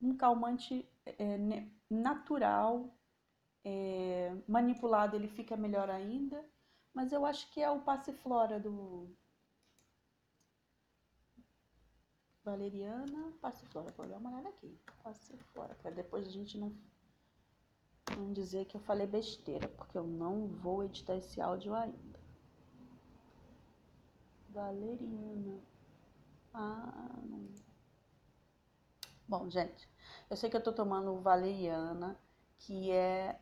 um 0.00 0.16
calmante 0.16 0.88
é, 1.06 1.38
natural, 1.90 2.94
é, 3.64 4.34
manipulado 4.46 5.16
ele 5.16 5.28
fica 5.28 5.56
melhor 5.56 5.90
ainda, 5.90 6.44
mas 6.94 7.12
eu 7.12 7.24
acho 7.26 7.50
que 7.52 7.60
é 7.62 7.70
o 7.70 7.80
passiflora 7.80 8.60
do 8.60 9.14
valeriana, 12.48 13.32
passiflora. 13.40 13.92
Vou 13.96 14.06
dar 14.06 14.18
uma 14.18 14.30
olhada 14.30 14.48
aqui, 14.48 14.78
passiflora, 15.02 15.74
para 15.74 15.90
depois 15.90 16.26
a 16.26 16.30
gente 16.30 16.56
não 16.58 16.72
não 18.16 18.32
dizer 18.32 18.64
que 18.64 18.74
eu 18.74 18.80
falei 18.80 19.06
besteira, 19.06 19.68
porque 19.68 19.98
eu 19.98 20.04
não 20.04 20.48
vou 20.48 20.82
editar 20.82 21.14
esse 21.14 21.40
áudio 21.40 21.74
ainda. 21.74 22.18
Valeriana. 24.48 25.60
Ah, 26.54 27.20
não. 27.22 27.48
Bom, 29.28 29.50
gente, 29.50 29.86
eu 30.30 30.36
sei 30.36 30.48
que 30.48 30.56
eu 30.56 30.62
tô 30.62 30.72
tomando 30.72 31.20
valeriana, 31.20 32.18
que 32.58 32.90
é 32.90 33.38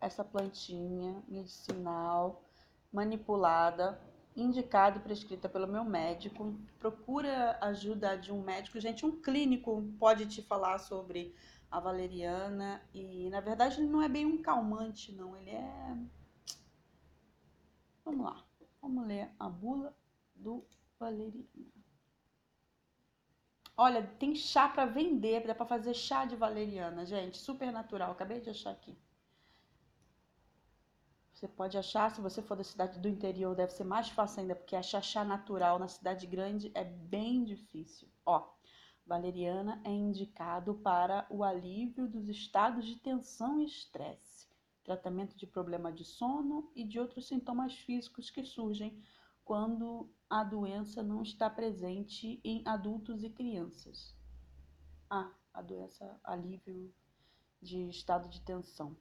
essa 0.00 0.24
plantinha 0.24 1.20
medicinal 1.26 2.44
manipulada, 2.92 4.00
indicada 4.40 4.98
e 4.98 5.02
prescrita 5.02 5.48
pelo 5.48 5.66
meu 5.66 5.84
médico. 5.84 6.54
Procura 6.78 7.58
ajuda 7.60 8.16
de 8.16 8.32
um 8.32 8.42
médico, 8.42 8.80
gente, 8.80 9.04
um 9.04 9.20
clínico 9.20 9.82
pode 9.98 10.26
te 10.26 10.42
falar 10.42 10.78
sobre 10.78 11.34
a 11.70 11.78
valeriana 11.80 12.80
e 12.94 13.28
na 13.30 13.40
verdade 13.40 13.80
ele 13.80 13.88
não 13.88 14.00
é 14.00 14.08
bem 14.08 14.24
um 14.24 14.40
calmante, 14.40 15.12
não, 15.12 15.36
ele 15.36 15.50
é 15.50 15.96
Vamos 18.08 18.24
lá. 18.24 18.42
Vamos 18.80 19.06
ler 19.06 19.30
a 19.38 19.50
bula 19.50 19.94
do 20.34 20.64
valeriana. 20.98 21.46
Olha, 23.76 24.02
tem 24.18 24.34
chá 24.34 24.66
para 24.66 24.86
vender, 24.86 25.46
dá 25.46 25.54
para 25.54 25.66
fazer 25.66 25.92
chá 25.92 26.24
de 26.24 26.34
valeriana, 26.34 27.04
gente, 27.04 27.36
super 27.36 27.70
natural. 27.70 28.12
Acabei 28.12 28.40
de 28.40 28.48
achar 28.48 28.70
aqui. 28.70 28.96
Você 31.38 31.46
pode 31.46 31.78
achar, 31.78 32.10
se 32.10 32.20
você 32.20 32.42
for 32.42 32.56
da 32.56 32.64
cidade 32.64 32.98
do 32.98 33.06
interior, 33.06 33.54
deve 33.54 33.72
ser 33.72 33.84
mais 33.84 34.08
fácil 34.08 34.40
ainda, 34.40 34.56
porque 34.56 34.74
achar 34.74 35.00
chá 35.00 35.22
natural 35.22 35.78
na 35.78 35.86
cidade 35.86 36.26
grande 36.26 36.72
é 36.74 36.82
bem 36.82 37.44
difícil. 37.44 38.08
Ó, 38.26 38.50
valeriana 39.06 39.80
é 39.84 39.88
indicado 39.88 40.74
para 40.74 41.28
o 41.30 41.44
alívio 41.44 42.08
dos 42.08 42.28
estados 42.28 42.84
de 42.84 42.96
tensão 42.96 43.60
e 43.60 43.66
estresse, 43.66 44.48
tratamento 44.82 45.36
de 45.36 45.46
problema 45.46 45.92
de 45.92 46.04
sono 46.04 46.72
e 46.74 46.82
de 46.82 46.98
outros 46.98 47.28
sintomas 47.28 47.72
físicos 47.72 48.30
que 48.30 48.42
surgem 48.42 49.00
quando 49.44 50.12
a 50.28 50.42
doença 50.42 51.04
não 51.04 51.22
está 51.22 51.48
presente 51.48 52.40
em 52.42 52.66
adultos 52.66 53.22
e 53.22 53.30
crianças. 53.30 54.12
Ah, 55.08 55.32
a 55.54 55.62
doença 55.62 56.18
alívio 56.24 56.92
de 57.62 57.88
estado 57.88 58.28
de 58.28 58.40
tensão. 58.40 58.96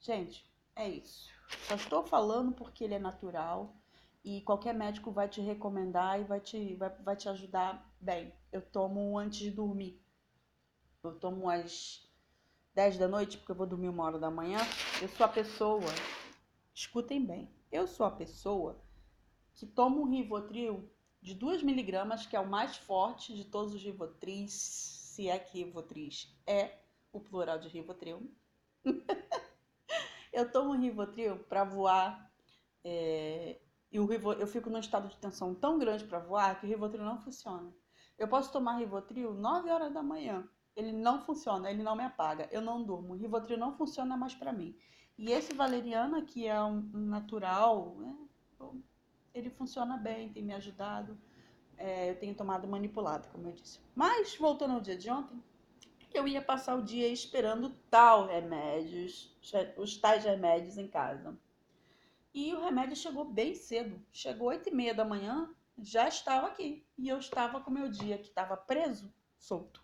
Gente, 0.00 0.50
é 0.76 0.88
isso. 0.88 1.30
Só 1.68 1.74
estou 1.74 2.02
falando 2.04 2.52
porque 2.52 2.84
ele 2.84 2.94
é 2.94 2.98
natural 2.98 3.74
e 4.24 4.40
qualquer 4.42 4.74
médico 4.74 5.10
vai 5.10 5.28
te 5.28 5.40
recomendar 5.40 6.20
e 6.20 6.24
vai 6.24 6.40
te, 6.40 6.74
vai, 6.76 6.90
vai 6.90 7.16
te 7.16 7.28
ajudar 7.28 7.90
bem. 8.00 8.32
Eu 8.50 8.62
tomo 8.62 9.18
antes 9.18 9.40
de 9.40 9.50
dormir. 9.50 10.00
Eu 11.02 11.18
tomo 11.18 11.48
às 11.50 12.08
10 12.74 12.98
da 12.98 13.08
noite, 13.08 13.36
porque 13.36 13.52
eu 13.52 13.56
vou 13.56 13.66
dormir 13.66 13.88
uma 13.88 14.04
hora 14.04 14.18
da 14.18 14.30
manhã. 14.30 14.58
Eu 15.00 15.08
sou 15.08 15.26
a 15.26 15.28
pessoa, 15.28 15.84
escutem 16.72 17.24
bem, 17.24 17.50
eu 17.70 17.86
sou 17.86 18.06
a 18.06 18.10
pessoa 18.10 18.80
que 19.54 19.66
toma 19.66 19.96
um 19.96 20.08
Rivotril 20.08 20.88
de 21.20 21.34
2 21.34 21.62
miligramas, 21.62 22.26
que 22.26 22.34
é 22.34 22.40
o 22.40 22.48
mais 22.48 22.76
forte 22.76 23.34
de 23.34 23.44
todos 23.44 23.74
os 23.74 23.82
Rivotris, 23.82 24.52
se 24.52 25.28
é 25.28 25.38
que 25.38 25.62
Rivotris 25.62 26.34
é 26.46 26.78
o 27.12 27.20
plural 27.20 27.58
de 27.58 27.68
Rivotril. 27.68 28.30
eu 30.32 30.50
tomo 30.50 30.72
Rivotril 30.72 31.38
para 31.48 31.64
voar 31.64 32.30
é, 32.84 33.58
e 33.90 34.00
o 34.00 34.06
Rivotril, 34.06 34.40
eu 34.40 34.46
fico 34.46 34.70
num 34.70 34.78
estado 34.78 35.08
de 35.08 35.16
tensão 35.16 35.54
tão 35.54 35.78
grande 35.78 36.04
para 36.04 36.18
voar 36.18 36.58
que 36.58 36.66
o 36.66 36.68
Rivotril 36.68 37.04
não 37.04 37.18
funciona. 37.18 37.72
Eu 38.18 38.26
posso 38.26 38.50
tomar 38.52 38.78
Rivotril 38.78 39.34
9 39.34 39.70
horas 39.70 39.92
da 39.92 40.02
manhã, 40.02 40.48
ele 40.74 40.92
não 40.92 41.20
funciona, 41.20 41.70
ele 41.70 41.82
não 41.82 41.94
me 41.94 42.04
apaga, 42.04 42.48
eu 42.50 42.62
não 42.62 42.82
durmo. 42.82 43.12
O 43.12 43.16
Rivotril 43.16 43.58
não 43.58 43.76
funciona 43.76 44.16
mais 44.16 44.34
para 44.34 44.52
mim. 44.52 44.74
E 45.18 45.30
esse 45.30 45.54
valeriana, 45.54 46.22
que 46.22 46.46
é 46.46 46.62
um 46.62 46.80
natural, 46.92 47.96
né, 47.98 48.16
ele 49.34 49.50
funciona 49.50 49.96
bem, 49.96 50.32
tem 50.32 50.42
me 50.42 50.54
ajudado. 50.54 51.18
É, 51.76 52.10
eu 52.10 52.18
tenho 52.18 52.34
tomado 52.34 52.68
manipulado, 52.68 53.28
como 53.28 53.48
eu 53.48 53.52
disse. 53.52 53.80
Mas, 53.94 54.36
voltando 54.36 54.74
ao 54.74 54.80
dia 54.80 54.96
de 54.96 55.10
ontem, 55.10 55.42
eu 56.18 56.26
ia 56.28 56.42
passar 56.42 56.76
o 56.76 56.82
dia 56.82 57.08
esperando 57.08 57.70
tal 57.90 58.26
remédios, 58.26 59.36
os 59.76 59.96
tais 59.96 60.24
remédios 60.24 60.78
em 60.78 60.88
casa. 60.88 61.38
E 62.34 62.54
o 62.54 62.60
remédio 62.60 62.96
chegou 62.96 63.24
bem 63.24 63.54
cedo. 63.54 64.00
Chegou 64.12 64.48
oito 64.48 64.68
e 64.68 64.74
meia 64.74 64.94
da 64.94 65.04
manhã, 65.04 65.54
já 65.78 66.08
estava 66.08 66.46
aqui. 66.46 66.86
E 66.96 67.08
eu 67.08 67.18
estava 67.18 67.60
com 67.60 67.70
meu 67.70 67.90
dia 67.90 68.18
que 68.18 68.28
estava 68.28 68.56
preso, 68.56 69.12
solto. 69.38 69.82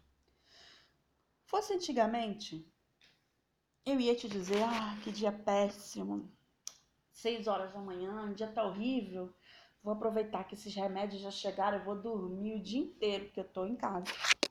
Fosse 1.45 1.75
antigamente, 1.75 2.67
eu 3.85 3.99
ia 3.99 4.15
te 4.15 4.29
dizer, 4.29 4.63
ah, 4.63 4.99
que 5.03 5.11
dia 5.11 5.33
péssimo. 5.33 6.31
Seis 7.11 7.47
horas 7.47 7.73
da 7.73 7.81
manhã, 7.81 8.23
um 8.23 8.35
dia 8.35 8.49
tá 8.49 8.65
horrível. 8.65 9.35
Vou 9.83 9.95
aproveitar 9.95 10.45
que 10.45 10.55
esses 10.55 10.75
remédios 10.75 11.23
já 11.23 11.31
chegaram, 11.31 11.79
eu 11.79 11.85
vou 11.85 12.01
dormir 12.01 12.57
o 12.57 12.63
dia 12.63 12.81
inteiro, 12.81 13.25
porque 13.27 13.41
eu 13.41 13.49
tô 13.49 13.65
em 13.65 13.77
casa, 13.77 14.05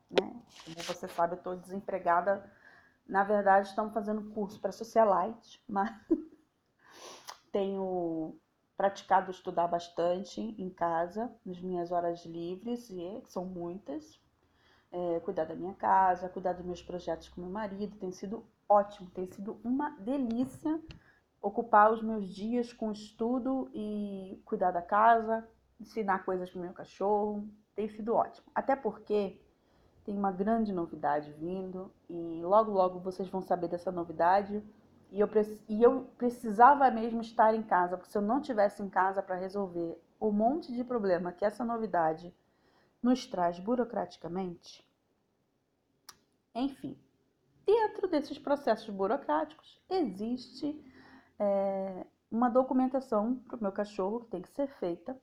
né? 0.10 0.42
Como 0.64 0.76
você 0.86 1.08
sabe, 1.08 1.36
eu 1.36 1.42
tô 1.42 1.56
desempregada. 1.56 2.50
Na 3.08 3.24
verdade, 3.24 3.70
estamos 3.70 3.94
fazendo 3.94 4.32
curso 4.32 4.60
para 4.60 4.72
socialite, 4.72 5.62
mas 5.68 5.92
tenho 7.52 8.38
praticado 8.76 9.32
estudar 9.32 9.68
bastante 9.68 10.42
em 10.42 10.70
casa, 10.70 11.34
nas 11.46 11.60
minhas 11.60 11.92
horas 11.92 12.26
livres, 12.26 12.90
e 12.90 13.22
são 13.26 13.46
muitas. 13.46 14.20
É, 14.90 15.20
cuidar 15.20 15.44
da 15.46 15.56
minha 15.56 15.74
casa, 15.74 16.30
cuidar 16.30 16.54
dos 16.54 16.66
meus 16.66 16.82
projetos 16.82 17.28
com 17.28 17.42
meu 17.42 17.50
marido, 17.50 17.98
tem 17.98 18.12
sido 18.12 18.46
ótimo, 18.70 19.10
tem 19.10 19.28
sido 19.28 19.60
uma 19.64 19.90
delícia 20.00 20.82
ocupar 21.42 21.92
os 21.92 22.02
meus 22.02 22.28
dias 22.28 22.74
com 22.74 22.92
estudo 22.92 23.70
e 23.74 24.42
cuidar 24.46 24.72
da 24.72 24.82
casa, 24.82 25.48
ensinar 25.80 26.26
coisas 26.26 26.50
para 26.50 26.62
meu 26.62 26.74
cachorro. 26.74 27.48
Tem 27.76 27.88
sido 27.90 28.16
ótimo. 28.16 28.48
Até 28.54 28.76
porque 28.76 29.40
tem 30.08 30.18
uma 30.18 30.32
grande 30.32 30.72
novidade 30.72 31.34
vindo 31.34 31.94
e 32.10 32.42
logo 32.42 32.72
logo 32.72 32.98
vocês 33.02 33.28
vão 33.28 33.42
saber 33.42 33.68
dessa 33.68 33.92
novidade. 33.92 34.64
E 35.12 35.20
eu, 35.20 35.30
e 35.68 35.84
eu 35.84 36.06
precisava 36.18 36.90
mesmo 36.90 37.20
estar 37.20 37.54
em 37.54 37.62
casa, 37.62 37.98
porque 37.98 38.10
se 38.10 38.18
eu 38.18 38.22
não 38.22 38.42
tivesse 38.42 38.82
em 38.82 38.90
casa 38.90 39.22
para 39.22 39.36
resolver 39.36 40.02
o 40.18 40.32
monte 40.32 40.74
de 40.74 40.84
problema 40.84 41.34
que 41.34 41.44
essa 41.44 41.64
novidade 41.66 42.34
nos 43.04 43.26
traz 43.28 43.60
burocraticamente, 43.60 44.90
enfim, 46.56 46.98
dentro 47.66 48.08
desses 48.08 48.40
processos 48.40 48.90
burocráticos 48.90 49.78
existe 49.90 50.82
é, 51.38 52.06
uma 52.32 52.50
documentação 52.50 53.36
para 53.36 53.58
o 53.58 53.62
meu 53.62 53.74
cachorro 53.74 54.22
que 54.22 54.32
tem 54.32 54.42
que 54.42 54.50
ser 54.52 54.68
feita, 54.80 55.20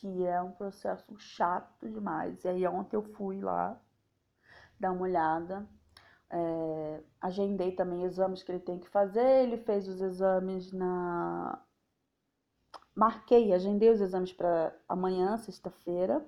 que 0.00 0.26
é 0.26 0.40
um 0.40 0.52
processo 0.52 1.16
chato 1.18 1.88
demais. 1.88 2.42
E 2.44 2.48
aí 2.48 2.66
ontem 2.66 2.96
eu 2.96 3.02
fui 3.02 3.40
lá 3.40 3.78
dar 4.78 4.92
uma 4.92 5.02
olhada, 5.02 5.68
é, 6.30 7.02
agendei 7.20 7.72
também 7.72 8.04
exames 8.04 8.42
que 8.42 8.50
ele 8.50 8.60
tem 8.60 8.78
que 8.78 8.88
fazer, 8.88 9.44
ele 9.44 9.58
fez 9.58 9.86
os 9.86 10.00
exames 10.00 10.72
na. 10.72 11.62
Marquei, 12.94 13.52
agendei 13.52 13.90
os 13.90 14.00
exames 14.00 14.32
para 14.32 14.74
amanhã, 14.88 15.36
sexta-feira, 15.36 16.24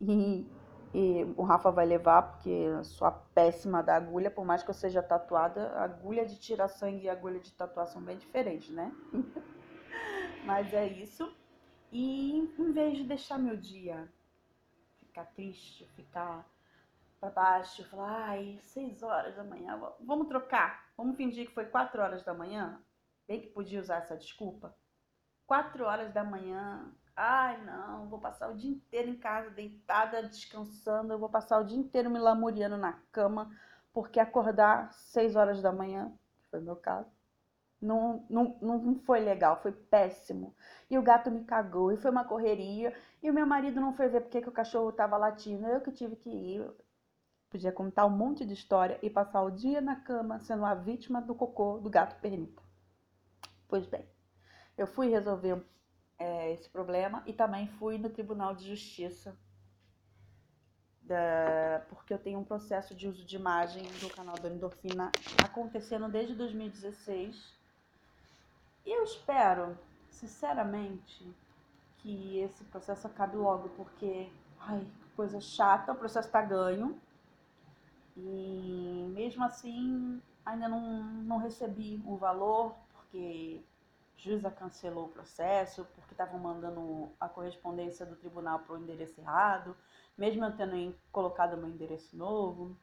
e 0.00 0.46
e 0.94 1.24
o 1.36 1.42
Rafa 1.42 1.72
vai 1.72 1.84
levar, 1.84 2.22
porque 2.22 2.68
a 3.00 3.10
péssima 3.10 3.82
da 3.82 3.96
agulha, 3.96 4.30
por 4.30 4.44
mais 4.44 4.62
que 4.62 4.70
eu 4.70 4.74
seja 4.74 5.02
tatuada, 5.02 5.72
agulha 5.76 6.24
de 6.24 6.38
tirar 6.38 6.68
sangue 6.68 7.06
e 7.06 7.08
agulha 7.08 7.40
de 7.40 7.52
tatuação 7.52 7.94
são 7.94 8.02
bem 8.02 8.16
diferentes, 8.16 8.70
né? 8.70 8.92
Mas 10.46 10.72
é 10.72 10.86
isso. 10.86 11.28
E 11.94 12.32
em 12.58 12.72
vez 12.72 12.98
de 12.98 13.04
deixar 13.04 13.38
meu 13.38 13.56
dia 13.56 14.12
ficar 14.98 15.26
triste, 15.26 15.88
ficar 15.94 16.44
para 17.20 17.30
baixo, 17.30 17.88
falar, 17.88 18.30
ai, 18.30 18.58
seis 18.62 19.00
horas 19.00 19.36
da 19.36 19.44
manhã, 19.44 19.80
vamos 20.00 20.26
trocar, 20.26 20.90
vamos 20.96 21.16
fingir 21.16 21.46
que 21.46 21.54
foi 21.54 21.66
quatro 21.66 22.02
horas 22.02 22.24
da 22.24 22.34
manhã, 22.34 22.82
bem 23.28 23.40
que 23.40 23.46
podia 23.46 23.80
usar 23.80 23.98
essa 23.98 24.16
desculpa. 24.16 24.76
Quatro 25.46 25.84
horas 25.84 26.12
da 26.12 26.24
manhã, 26.24 26.92
Ai, 27.16 27.64
não, 27.64 28.08
vou 28.08 28.18
passar 28.18 28.50
o 28.50 28.56
dia 28.56 28.72
inteiro 28.72 29.08
em 29.08 29.16
casa, 29.16 29.48
deitada, 29.50 30.20
descansando. 30.24 31.12
Eu 31.12 31.18
vou 31.18 31.28
passar 31.28 31.60
o 31.60 31.64
dia 31.64 31.78
inteiro 31.78 32.10
me 32.10 32.18
lamuriando 32.18 32.76
na 32.76 32.94
cama, 33.12 33.56
porque 33.92 34.18
acordar 34.18 34.92
6 34.92 35.36
horas 35.36 35.62
da 35.62 35.70
manhã, 35.70 36.12
que 36.36 36.48
foi 36.50 36.60
meu 36.60 36.74
caso, 36.74 37.13
não, 37.84 38.24
não, 38.28 38.56
não 38.60 38.98
foi 39.00 39.20
legal, 39.20 39.60
foi 39.60 39.72
péssimo. 39.72 40.54
E 40.90 40.98
o 40.98 41.02
gato 41.02 41.30
me 41.30 41.44
cagou, 41.44 41.92
e 41.92 41.96
foi 41.96 42.10
uma 42.10 42.24
correria. 42.24 42.94
E 43.22 43.30
o 43.30 43.34
meu 43.34 43.46
marido 43.46 43.80
não 43.80 43.92
foi 43.92 44.08
ver 44.08 44.22
porque 44.22 44.40
que 44.40 44.48
o 44.48 44.52
cachorro 44.52 44.90
estava 44.90 45.16
latindo. 45.16 45.66
Eu 45.66 45.80
que 45.80 45.92
tive 45.92 46.16
que 46.16 46.30
ir. 46.30 46.70
Podia 47.50 47.70
contar 47.70 48.06
um 48.06 48.10
monte 48.10 48.44
de 48.44 48.54
história 48.54 48.98
e 49.02 49.08
passar 49.08 49.42
o 49.42 49.50
dia 49.50 49.80
na 49.80 49.96
cama 49.96 50.40
sendo 50.40 50.64
a 50.64 50.74
vítima 50.74 51.20
do 51.20 51.34
cocô 51.34 51.78
do 51.78 51.88
gato 51.88 52.20
pernita. 52.20 52.62
Pois 53.68 53.86
bem, 53.86 54.08
eu 54.76 54.86
fui 54.86 55.08
resolver 55.08 55.64
é, 56.18 56.52
esse 56.52 56.68
problema 56.68 57.22
e 57.26 57.32
também 57.32 57.68
fui 57.68 57.96
no 57.98 58.10
Tribunal 58.10 58.54
de 58.54 58.66
Justiça, 58.66 59.36
da, 61.00 61.84
porque 61.88 62.12
eu 62.12 62.18
tenho 62.18 62.40
um 62.40 62.44
processo 62.44 62.94
de 62.94 63.06
uso 63.06 63.24
de 63.24 63.36
imagem 63.36 63.84
do 64.00 64.08
canal 64.10 64.36
da 64.36 64.48
Endorfina 64.48 65.12
acontecendo 65.44 66.08
desde 66.08 66.34
2016 66.34 67.36
e 67.36 67.63
eu 68.92 69.02
espero, 69.04 69.78
sinceramente, 70.10 71.34
que 71.98 72.38
esse 72.38 72.64
processo 72.64 73.06
acabe 73.06 73.36
logo, 73.36 73.68
porque, 73.70 74.30
ai, 74.60 74.80
que 74.80 75.10
coisa 75.16 75.40
chata, 75.40 75.92
o 75.92 75.96
processo 75.96 76.28
está 76.28 76.42
ganho. 76.42 77.00
E 78.16 79.10
mesmo 79.14 79.44
assim, 79.44 80.20
ainda 80.44 80.68
não, 80.68 81.02
não 81.02 81.38
recebi 81.38 82.02
o 82.06 82.16
valor, 82.16 82.74
porque 82.92 83.64
juíza 84.16 84.50
cancelou 84.50 85.06
o 85.06 85.10
processo, 85.10 85.84
porque 85.94 86.12
estavam 86.12 86.38
mandando 86.38 87.10
a 87.18 87.28
correspondência 87.28 88.06
do 88.06 88.16
tribunal 88.16 88.60
para 88.60 88.74
o 88.74 88.78
endereço 88.78 89.20
errado, 89.20 89.76
mesmo 90.16 90.44
eu 90.44 90.56
tendo 90.56 90.94
colocado 91.10 91.56
meu 91.56 91.68
endereço 91.68 92.16
novo 92.16 92.76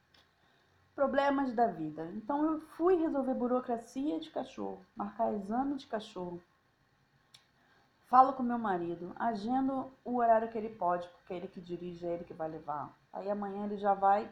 problemas 1.02 1.52
da 1.56 1.66
vida. 1.66 2.12
Então 2.14 2.46
eu 2.46 2.62
fui 2.78 2.96
resolver 2.96 3.34
burocracia 3.34 4.20
de 4.20 4.30
cachorro, 4.30 4.86
marcar 4.96 5.34
exame 5.34 5.76
de 5.76 5.88
cachorro. 5.88 6.40
Falo 8.06 8.34
com 8.34 8.44
meu 8.44 8.60
marido, 8.60 9.12
agendo 9.16 9.92
o 10.06 10.18
horário 10.18 10.50
que 10.50 10.58
ele 10.60 10.70
pode, 10.70 11.08
porque 11.08 11.34
é 11.34 11.38
ele 11.38 11.48
que 11.48 11.60
dirige, 11.60 12.06
é 12.06 12.14
ele 12.14 12.24
que 12.24 12.36
vai 12.36 12.48
levar. 12.48 12.96
Aí 13.12 13.32
amanhã 13.32 13.66
ele 13.66 13.78
já 13.78 13.96
vai 13.96 14.32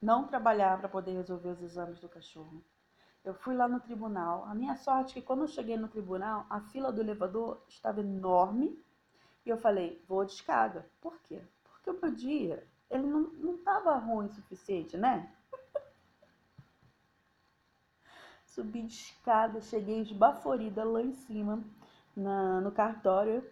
não 0.00 0.26
trabalhar 0.26 0.80
para 0.80 0.88
poder 0.88 1.12
resolver 1.12 1.50
os 1.50 1.62
exames 1.62 2.00
do 2.00 2.08
cachorro. 2.08 2.60
Eu 3.24 3.32
fui 3.32 3.54
lá 3.54 3.68
no 3.68 3.78
tribunal. 3.78 4.44
A 4.46 4.56
minha 4.56 4.74
sorte 4.74 5.12
é 5.12 5.20
que 5.20 5.26
quando 5.28 5.42
eu 5.42 5.48
cheguei 5.48 5.76
no 5.76 5.86
tribunal, 5.86 6.44
a 6.50 6.60
fila 6.60 6.90
do 6.90 7.00
elevador 7.00 7.62
estava 7.68 8.00
enorme. 8.00 8.76
E 9.46 9.48
eu 9.48 9.56
falei, 9.56 10.04
vou 10.08 10.24
de 10.24 10.32
escada. 10.32 10.90
Por 11.00 11.20
quê? 11.20 11.40
Porque 11.62 11.88
o 11.88 12.00
meu 12.02 12.12
dia, 12.12 12.66
ele 12.90 13.06
não 13.06 13.54
estava 13.54 13.96
ruim 13.96 14.26
o 14.26 14.32
suficiente, 14.32 14.96
né? 14.96 15.32
Subi 18.54 18.82
de 18.82 18.92
escada, 18.92 19.62
cheguei 19.62 20.02
esbaforida 20.02 20.84
lá 20.84 21.00
em 21.00 21.14
cima, 21.14 21.64
na, 22.14 22.60
no 22.60 22.70
cartório, 22.70 23.42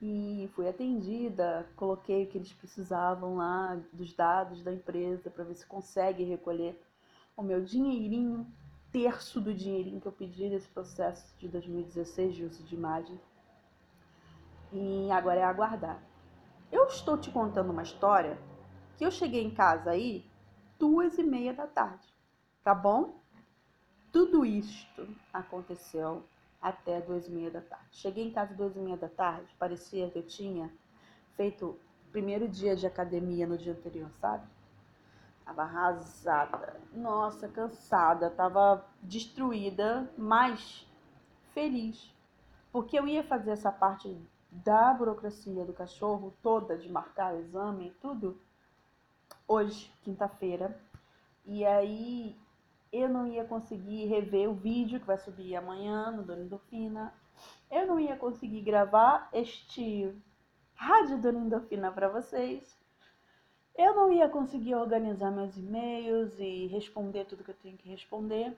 e 0.00 0.48
fui 0.54 0.68
atendida. 0.68 1.68
Coloquei 1.74 2.22
o 2.22 2.26
que 2.28 2.38
eles 2.38 2.52
precisavam 2.52 3.38
lá, 3.38 3.76
dos 3.92 4.14
dados 4.14 4.62
da 4.62 4.72
empresa, 4.72 5.28
para 5.30 5.42
ver 5.42 5.54
se 5.56 5.66
consegue 5.66 6.22
recolher 6.22 6.80
o 7.36 7.42
meu 7.42 7.60
dinheirinho, 7.60 8.46
terço 8.92 9.40
do 9.40 9.52
dinheirinho 9.52 10.00
que 10.00 10.06
eu 10.06 10.12
pedi 10.12 10.48
nesse 10.48 10.68
processo 10.68 11.36
de 11.38 11.48
2016 11.48 12.36
de 12.36 12.44
uso 12.44 12.62
de 12.62 12.76
imagem. 12.76 13.20
E 14.72 15.10
agora 15.10 15.40
é 15.40 15.44
aguardar. 15.44 16.00
Eu 16.70 16.86
estou 16.86 17.18
te 17.18 17.32
contando 17.32 17.72
uma 17.72 17.82
história 17.82 18.38
que 18.96 19.04
eu 19.04 19.10
cheguei 19.10 19.42
em 19.42 19.50
casa 19.50 19.90
aí 19.90 20.24
duas 20.78 21.18
e 21.18 21.24
meia 21.24 21.52
da 21.52 21.66
tarde, 21.66 22.06
tá 22.62 22.72
bom? 22.72 23.25
Tudo 24.12 24.44
isto 24.44 25.08
aconteceu 25.32 26.24
até 26.60 27.00
duas 27.00 27.26
e 27.26 27.30
meia 27.30 27.50
da 27.50 27.60
tarde. 27.60 27.86
Cheguei 27.92 28.26
em 28.26 28.32
casa 28.32 28.54
duas 28.54 28.74
e 28.76 28.78
meia 28.78 28.96
da 28.96 29.08
tarde, 29.08 29.54
parecia 29.58 30.10
que 30.10 30.18
eu 30.18 30.26
tinha 30.26 30.72
feito 31.36 31.78
primeiro 32.10 32.48
dia 32.48 32.74
de 32.74 32.86
academia 32.86 33.46
no 33.46 33.58
dia 33.58 33.72
anterior, 33.72 34.10
sabe? 34.12 34.46
Tava 35.44 35.62
arrasada, 35.62 36.80
nossa, 36.92 37.46
cansada, 37.46 38.30
tava 38.30 38.84
destruída, 39.02 40.10
mas 40.16 40.86
feliz. 41.52 42.12
Porque 42.72 42.98
eu 42.98 43.06
ia 43.06 43.22
fazer 43.22 43.50
essa 43.50 43.70
parte 43.70 44.16
da 44.50 44.92
burocracia 44.94 45.64
do 45.64 45.72
cachorro 45.72 46.34
toda, 46.42 46.76
de 46.76 46.90
marcar 46.90 47.34
o 47.34 47.38
exame 47.38 47.88
e 47.88 47.90
tudo, 48.00 48.40
hoje, 49.46 49.92
quinta-feira. 50.02 50.78
E 51.44 51.64
aí 51.64 52.36
eu 52.92 53.08
não 53.08 53.26
ia 53.26 53.44
conseguir 53.44 54.06
rever 54.06 54.48
o 54.48 54.54
vídeo 54.54 55.00
que 55.00 55.06
vai 55.06 55.18
subir 55.18 55.56
amanhã 55.56 56.10
no 56.10 56.22
Dona 56.22 56.42
Endorfina. 56.42 57.12
Eu 57.70 57.86
não 57.86 58.00
ia 58.00 58.16
conseguir 58.16 58.62
gravar 58.62 59.28
este 59.32 60.14
Rádio 60.74 61.18
Dona 61.18 61.40
Endorfina 61.40 61.90
para 61.90 62.08
vocês. 62.08 62.78
Eu 63.76 63.94
não 63.94 64.12
ia 64.12 64.28
conseguir 64.28 64.74
organizar 64.74 65.30
meus 65.30 65.56
e-mails 65.56 66.38
e 66.38 66.66
responder 66.68 67.26
tudo 67.26 67.44
que 67.44 67.50
eu 67.50 67.56
tenho 67.62 67.76
que 67.76 67.88
responder. 67.88 68.56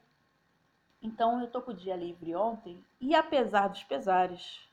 Então 1.03 1.41
eu 1.41 1.49
tô 1.49 1.61
com 1.63 1.71
o 1.71 1.75
dia 1.75 1.97
livre 1.97 2.35
ontem 2.35 2.85
e 3.01 3.15
apesar 3.15 3.69
dos 3.69 3.83
pesares, 3.85 4.69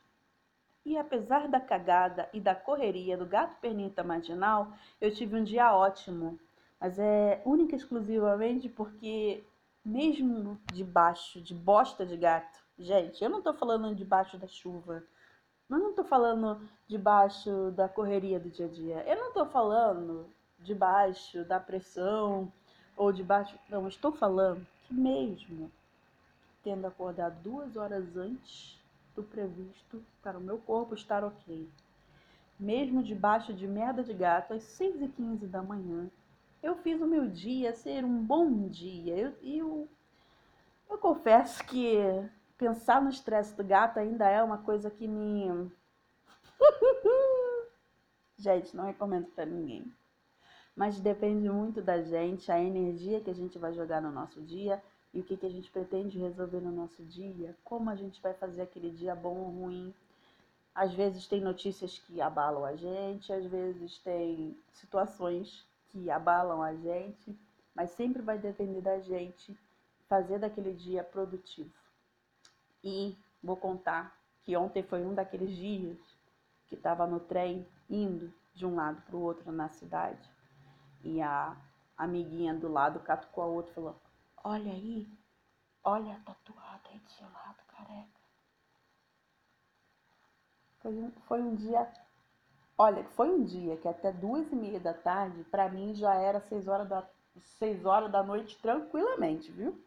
e 0.86 0.98
apesar 0.98 1.48
da 1.48 1.60
cagada 1.60 2.30
e 2.32 2.39
da 2.39 2.54
correria 2.54 3.18
do 3.18 3.26
gato 3.26 3.58
pernita 3.60 4.04
marginal, 4.04 4.72
eu 5.02 5.12
tive 5.12 5.36
um 5.36 5.44
dia 5.44 5.74
ótimo. 5.74 6.39
Mas 6.80 7.00
é 7.00 7.42
única 7.46 7.76
e 7.76 7.78
exclusivamente 7.78 8.70
porque 8.70 9.44
mesmo 9.84 10.60
debaixo 10.72 11.40
de 11.42 11.54
bosta 11.54 12.06
de 12.06 12.18
gato, 12.18 12.60
gente, 12.78 13.24
eu 13.24 13.30
não 13.30 13.42
tô 13.42 13.54
falando 13.54 13.96
debaixo 13.96 14.38
da 14.38 14.48
chuva, 14.48 15.04
eu 15.70 15.80
não 15.80 15.94
tô 15.94 16.04
falando 16.04 16.60
debaixo 16.88 17.72
da 17.72 17.88
correria 17.88 18.40
do 18.40 18.50
dia 18.50 18.66
a 18.66 18.70
dia, 18.70 19.04
eu 19.08 19.16
não 19.16 19.32
tô 19.32 19.46
falando 19.46 20.28
debaixo 20.60 21.44
da 21.46 21.60
pressão 21.60 22.52
ou 22.98 23.12
debaixo, 23.12 23.58
não, 23.70 23.88
estou 23.88 24.12
falando 24.12 24.66
que 24.88 24.94
mesmo 24.94 25.72
tendo 26.64 26.88
acordado 26.88 27.42
duas 27.44 27.76
horas 27.76 28.18
antes 28.18 28.80
do 29.16 29.22
previsto 29.22 30.04
para 30.22 30.38
o 30.38 30.42
meu 30.42 30.58
corpo 30.58 30.96
estar 30.96 31.24
ok, 31.24 31.70
mesmo 32.60 33.04
debaixo 33.04 33.54
de 33.54 33.68
merda 33.68 34.04
de 34.04 34.14
gato 34.14 34.54
às 34.54 34.64
6h15 34.64 35.48
da 35.48 35.62
manhã, 35.62 36.10
eu 36.65 36.75
fiz 36.78 36.99
o 36.99 37.06
meu 37.06 37.28
dia 37.28 37.73
ser 37.73 38.04
um 38.04 38.23
bom 38.23 38.67
dia. 38.67 39.15
Eu, 39.15 39.34
eu, 39.43 39.89
eu 40.89 40.97
confesso 40.97 41.63
que 41.63 41.95
pensar 42.58 42.99
no 42.99 43.12
estresse 43.12 43.56
do 43.56 43.63
gato 43.63 43.99
ainda 43.99 44.28
é 44.28 44.41
uma 44.41 44.58
coisa 44.58 44.89
que 44.89 45.08
me. 45.08 45.71
gente, 48.36 48.75
não 48.75 48.86
recomendo 48.86 49.28
para 49.28 49.45
ninguém. 49.45 49.93
Mas 50.75 50.99
depende 50.99 51.47
muito 51.47 51.84
da 51.84 52.01
gente, 52.01 52.51
a 52.51 52.60
energia 52.60 53.21
que 53.21 53.30
a 53.30 53.36
gente 53.36 53.60
vai 53.60 53.71
jogar 53.71 54.01
no 54.01 54.12
nosso 54.12 54.41
dia 54.41 54.84
e 55.13 55.19
o 55.19 55.23
que, 55.23 55.38
que 55.38 55.45
a 55.45 55.51
gente 55.51 55.69
pretende 55.69 56.17
resolver 56.17 56.62
no 56.62 56.71
nosso 56.71 57.04
dia, 57.06 57.56
como 57.63 57.91
a 57.91 57.95
gente 57.95 58.19
vai 58.19 58.34
fazer 58.34 58.63
aquele 58.63 58.89
dia 58.89 59.13
bom 59.13 59.38
ou 59.38 59.51
ruim. 59.51 59.93
Às 60.73 60.95
vezes 60.95 61.28
tem 61.28 61.39
notícias 61.39 61.99
que 61.99 62.19
abalam 62.19 62.65
a 62.65 62.75
gente, 62.75 63.32
às 63.32 63.45
vezes 63.45 63.99
tem 63.99 64.58
situações 64.73 65.63
que 65.96 66.12
abalam 66.12 66.62
a 66.62 66.76
gente, 66.76 67.40
mas 67.74 67.92
sempre 67.92 68.22
vai 68.22 68.38
depender 68.38 68.82
da 68.82 69.00
gente 69.00 69.58
fazer 70.10 70.40
daquele 70.40 70.74
dia 70.74 71.02
produtivo. 71.06 71.74
E 72.84 73.18
vou 73.42 73.56
contar 73.56 74.20
que 74.42 74.58
ontem 74.58 74.84
foi 74.84 75.06
um 75.06 75.14
daqueles 75.14 75.56
dias 75.56 75.98
que 76.68 76.76
estava 76.76 77.08
no 77.08 77.22
trem 77.22 77.66
indo 77.90 78.34
de 78.54 78.66
um 78.66 78.76
lado 78.76 79.02
para 79.04 79.16
o 79.16 79.22
outro 79.22 79.50
na 79.54 79.70
cidade 79.70 80.30
e 81.02 81.22
a 81.22 81.56
amiguinha 81.98 82.54
do 82.54 82.68
lado 82.68 83.00
catucou 83.00 83.46
a 83.46 83.48
outra 83.48 83.72
e 83.72 83.76
falou: 83.76 83.96
Olha 84.44 84.74
aí, 84.74 85.08
olha 85.82 86.14
a 86.14 86.20
tatuada 86.20 86.90
aí 86.90 87.00
do 87.00 87.10
seu 87.10 87.28
lado, 87.32 87.64
careca. 87.68 88.20
Foi 90.82 90.94
um, 90.94 91.12
foi 91.26 91.42
um 91.42 91.56
dia 91.56 91.90
Olha, 92.78 93.06
foi 93.16 93.30
um 93.30 93.44
dia 93.44 93.78
que 93.78 93.88
até 93.88 94.12
duas 94.12 94.52
e 94.52 94.56
meia 94.56 94.80
da 94.80 94.94
tarde, 94.94 95.46
para 95.46 95.70
mim 95.70 95.96
já 95.96 96.14
era 96.16 96.42
seis 96.42 96.68
horas 96.68 96.90
da, 96.90 97.08
seis 97.58 97.86
horas 97.86 98.12
da 98.12 98.22
noite 98.22 98.58
tranquilamente, 98.62 99.50
viu? 99.50 99.82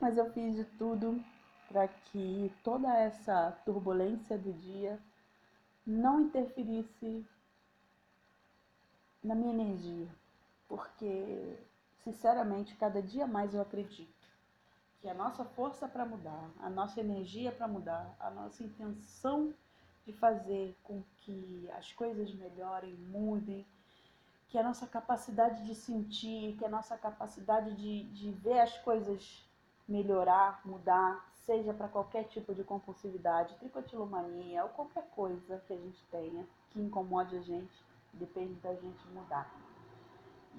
Mas 0.00 0.16
eu 0.18 0.32
fiz 0.32 0.56
de 0.56 0.64
tudo 0.64 1.22
para 1.68 1.86
que 1.86 2.52
toda 2.64 2.92
essa 2.96 3.52
turbulência 3.64 4.36
do 4.36 4.52
dia 4.52 4.98
não 5.86 6.22
interferisse 6.22 7.24
na 9.22 9.34
minha 9.34 9.52
energia, 9.52 10.08
porque 10.66 11.56
sinceramente 11.98 12.74
cada 12.76 13.00
dia 13.00 13.26
mais 13.26 13.54
eu 13.54 13.60
acredito 13.60 14.26
que 15.00 15.08
a 15.08 15.14
nossa 15.14 15.44
força 15.44 15.86
para 15.86 16.04
mudar, 16.04 16.50
a 16.58 16.68
nossa 16.68 17.00
energia 17.00 17.52
para 17.52 17.68
mudar, 17.68 18.16
a 18.18 18.28
nossa 18.30 18.64
intenção 18.64 19.54
de 20.08 20.12
fazer 20.14 20.74
com 20.82 21.02
que 21.18 21.68
as 21.76 21.92
coisas 21.92 22.32
melhorem, 22.32 22.94
mudem, 22.94 23.66
que 24.48 24.56
a 24.56 24.62
nossa 24.62 24.86
capacidade 24.86 25.66
de 25.66 25.74
sentir, 25.74 26.56
que 26.56 26.64
a 26.64 26.68
nossa 26.68 26.96
capacidade 26.96 27.76
de, 27.76 28.04
de 28.04 28.32
ver 28.32 28.60
as 28.60 28.78
coisas 28.78 29.46
melhorar, 29.86 30.62
mudar, 30.64 31.30
seja 31.34 31.74
para 31.74 31.88
qualquer 31.88 32.24
tipo 32.24 32.54
de 32.54 32.64
compulsividade, 32.64 33.54
tricotilomania 33.56 34.64
ou 34.64 34.70
qualquer 34.70 35.06
coisa 35.10 35.62
que 35.66 35.74
a 35.74 35.76
gente 35.76 36.02
tenha 36.10 36.46
que 36.70 36.80
incomode 36.80 37.36
a 37.36 37.42
gente, 37.42 37.84
depende 38.14 38.54
da 38.60 38.74
gente 38.74 39.06
mudar. 39.08 39.54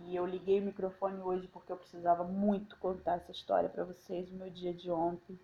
E 0.05 0.15
eu 0.15 0.27
liguei 0.27 0.59
o 0.59 0.63
microfone 0.63 1.19
hoje 1.21 1.47
porque 1.47 1.71
eu 1.71 1.77
precisava 1.77 2.23
muito 2.23 2.77
contar 2.77 3.15
essa 3.15 3.31
história 3.31 3.67
para 3.67 3.83
vocês, 3.83 4.29
o 4.29 4.35
meu 4.35 4.49
dia 4.51 4.75
de 4.75 4.91
ontem, 4.91 5.39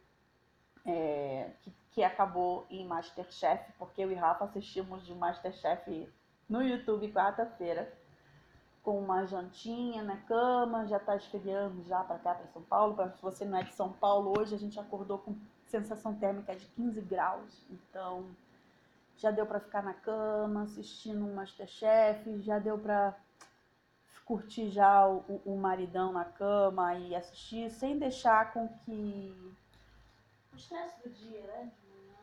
é, 0.85 1.49
que, 1.61 1.73
que, 1.91 2.03
acabou 2.03 2.65
em 2.69 2.85
Masterchef, 2.85 3.71
porque 3.77 4.01
eu 4.01 4.11
e 4.11 4.15
Rafa 4.15 4.45
assistimos 4.45 5.05
de 5.05 5.13
Masterchef 5.13 6.07
no 6.47 6.61
YouTube 6.61 7.11
quarta-feira, 7.11 7.91
com 8.83 8.99
uma 8.99 9.25
jantinha 9.25 10.03
na 10.03 10.17
cama, 10.17 10.85
já 10.85 10.97
está 10.97 11.15
esfriando 11.15 11.83
já 11.83 12.03
para 12.03 12.19
cá, 12.19 12.35
para 12.35 12.47
São 12.47 12.61
Paulo. 12.61 12.95
Se 13.15 13.21
você 13.21 13.43
não 13.43 13.57
é 13.57 13.63
de 13.63 13.73
São 13.73 13.91
Paulo, 13.91 14.33
hoje 14.37 14.53
a 14.53 14.59
gente 14.59 14.79
acordou 14.79 15.17
com 15.17 15.35
sensação 15.65 16.13
térmica 16.13 16.55
de 16.55 16.65
15 16.67 17.01
graus, 17.01 17.65
então 17.69 18.25
já 19.17 19.31
deu 19.31 19.45
para 19.45 19.59
ficar 19.59 19.81
na 19.81 19.93
cama 19.93 20.63
assistindo 20.63 21.25
um 21.25 21.33
Masterchef, 21.33 22.41
já 22.41 22.59
deu 22.59 22.77
para 22.77 23.15
curtir 24.25 24.69
já 24.69 25.07
o, 25.07 25.41
o, 25.45 25.55
maridão 25.55 26.11
na 26.11 26.25
cama 26.25 26.95
e 26.95 27.15
assistir, 27.15 27.69
sem 27.69 27.97
deixar 27.97 28.51
com 28.53 28.67
que 28.67 29.53
o 30.55 30.57
estresse 30.57 31.01
do 31.03 31.09
dia, 31.09 31.41
né, 31.41 31.69
de 31.75 31.87
manhã, 31.89 32.17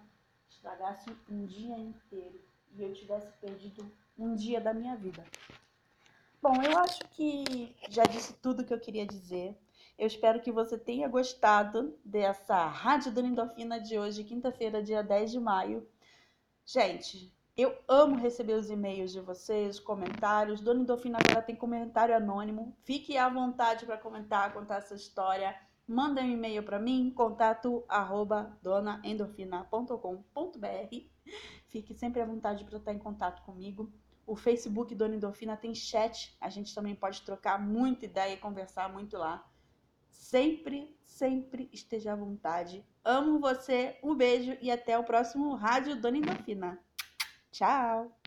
estragasse 0.48 1.10
um 1.30 1.44
dia 1.44 1.76
inteiro 1.76 2.40
e 2.74 2.82
eu 2.82 2.92
tivesse 2.94 3.30
perdido 3.36 3.92
um 4.18 4.34
dia 4.34 4.58
da 4.58 4.72
minha 4.72 4.96
vida. 4.96 5.22
Bom, 6.40 6.54
eu 6.62 6.78
acho 6.78 7.06
que 7.10 7.76
já 7.90 8.04
disse 8.04 8.32
tudo 8.34 8.64
que 8.64 8.72
eu 8.72 8.80
queria 8.80 9.06
dizer. 9.06 9.56
Eu 9.98 10.06
espero 10.06 10.40
que 10.40 10.50
você 10.50 10.78
tenha 10.78 11.06
gostado 11.08 11.96
dessa 12.02 12.66
Rádio 12.66 13.12
Dona 13.12 13.28
Endorfina 13.28 13.78
de 13.78 13.98
hoje, 13.98 14.24
quinta-feira, 14.24 14.82
dia 14.82 15.02
10 15.02 15.30
de 15.30 15.38
maio. 15.38 15.86
Gente, 16.64 17.30
eu 17.54 17.76
amo 17.86 18.16
receber 18.16 18.54
os 18.54 18.70
e-mails 18.70 19.12
de 19.12 19.20
vocês, 19.20 19.78
comentários. 19.78 20.62
Dona 20.62 20.80
Endorfina 20.80 21.18
agora 21.22 21.42
tem 21.42 21.54
comentário 21.54 22.16
anônimo. 22.16 22.74
Fique 22.82 23.18
à 23.18 23.28
vontade 23.28 23.84
para 23.84 23.98
comentar, 23.98 24.54
contar 24.54 24.78
essa 24.78 24.94
história. 24.94 25.54
Manda 25.86 26.22
um 26.22 26.30
e-mail 26.30 26.62
para 26.62 26.78
mim, 26.78 27.10
contato 27.10 27.84
arroba 27.88 28.58
donaendorfina.com.br. 28.62 30.96
Fique 31.68 31.94
sempre 31.94 32.20
à 32.20 32.24
vontade 32.24 32.64
para 32.64 32.78
estar 32.78 32.92
em 32.92 32.98
contato 32.98 33.42
comigo. 33.42 33.92
O 34.26 34.36
Facebook 34.36 34.94
Dona 34.94 35.16
Endorfina 35.16 35.56
tem 35.56 35.74
chat, 35.74 36.36
a 36.40 36.48
gente 36.48 36.74
também 36.74 36.94
pode 36.94 37.22
trocar 37.22 37.60
muita 37.60 38.04
ideia 38.04 38.34
e 38.34 38.38
conversar 38.38 38.92
muito 38.92 39.18
lá. 39.18 39.44
Sempre, 40.08 40.96
sempre 41.04 41.68
esteja 41.72 42.12
à 42.12 42.16
vontade. 42.16 42.84
Amo 43.04 43.40
você, 43.40 43.98
um 44.02 44.14
beijo 44.14 44.56
e 44.60 44.70
até 44.70 44.96
o 44.98 45.04
próximo 45.04 45.54
Rádio 45.54 46.00
Dona 46.00 46.18
Endorfina. 46.18 46.78
Tchau! 47.50 48.21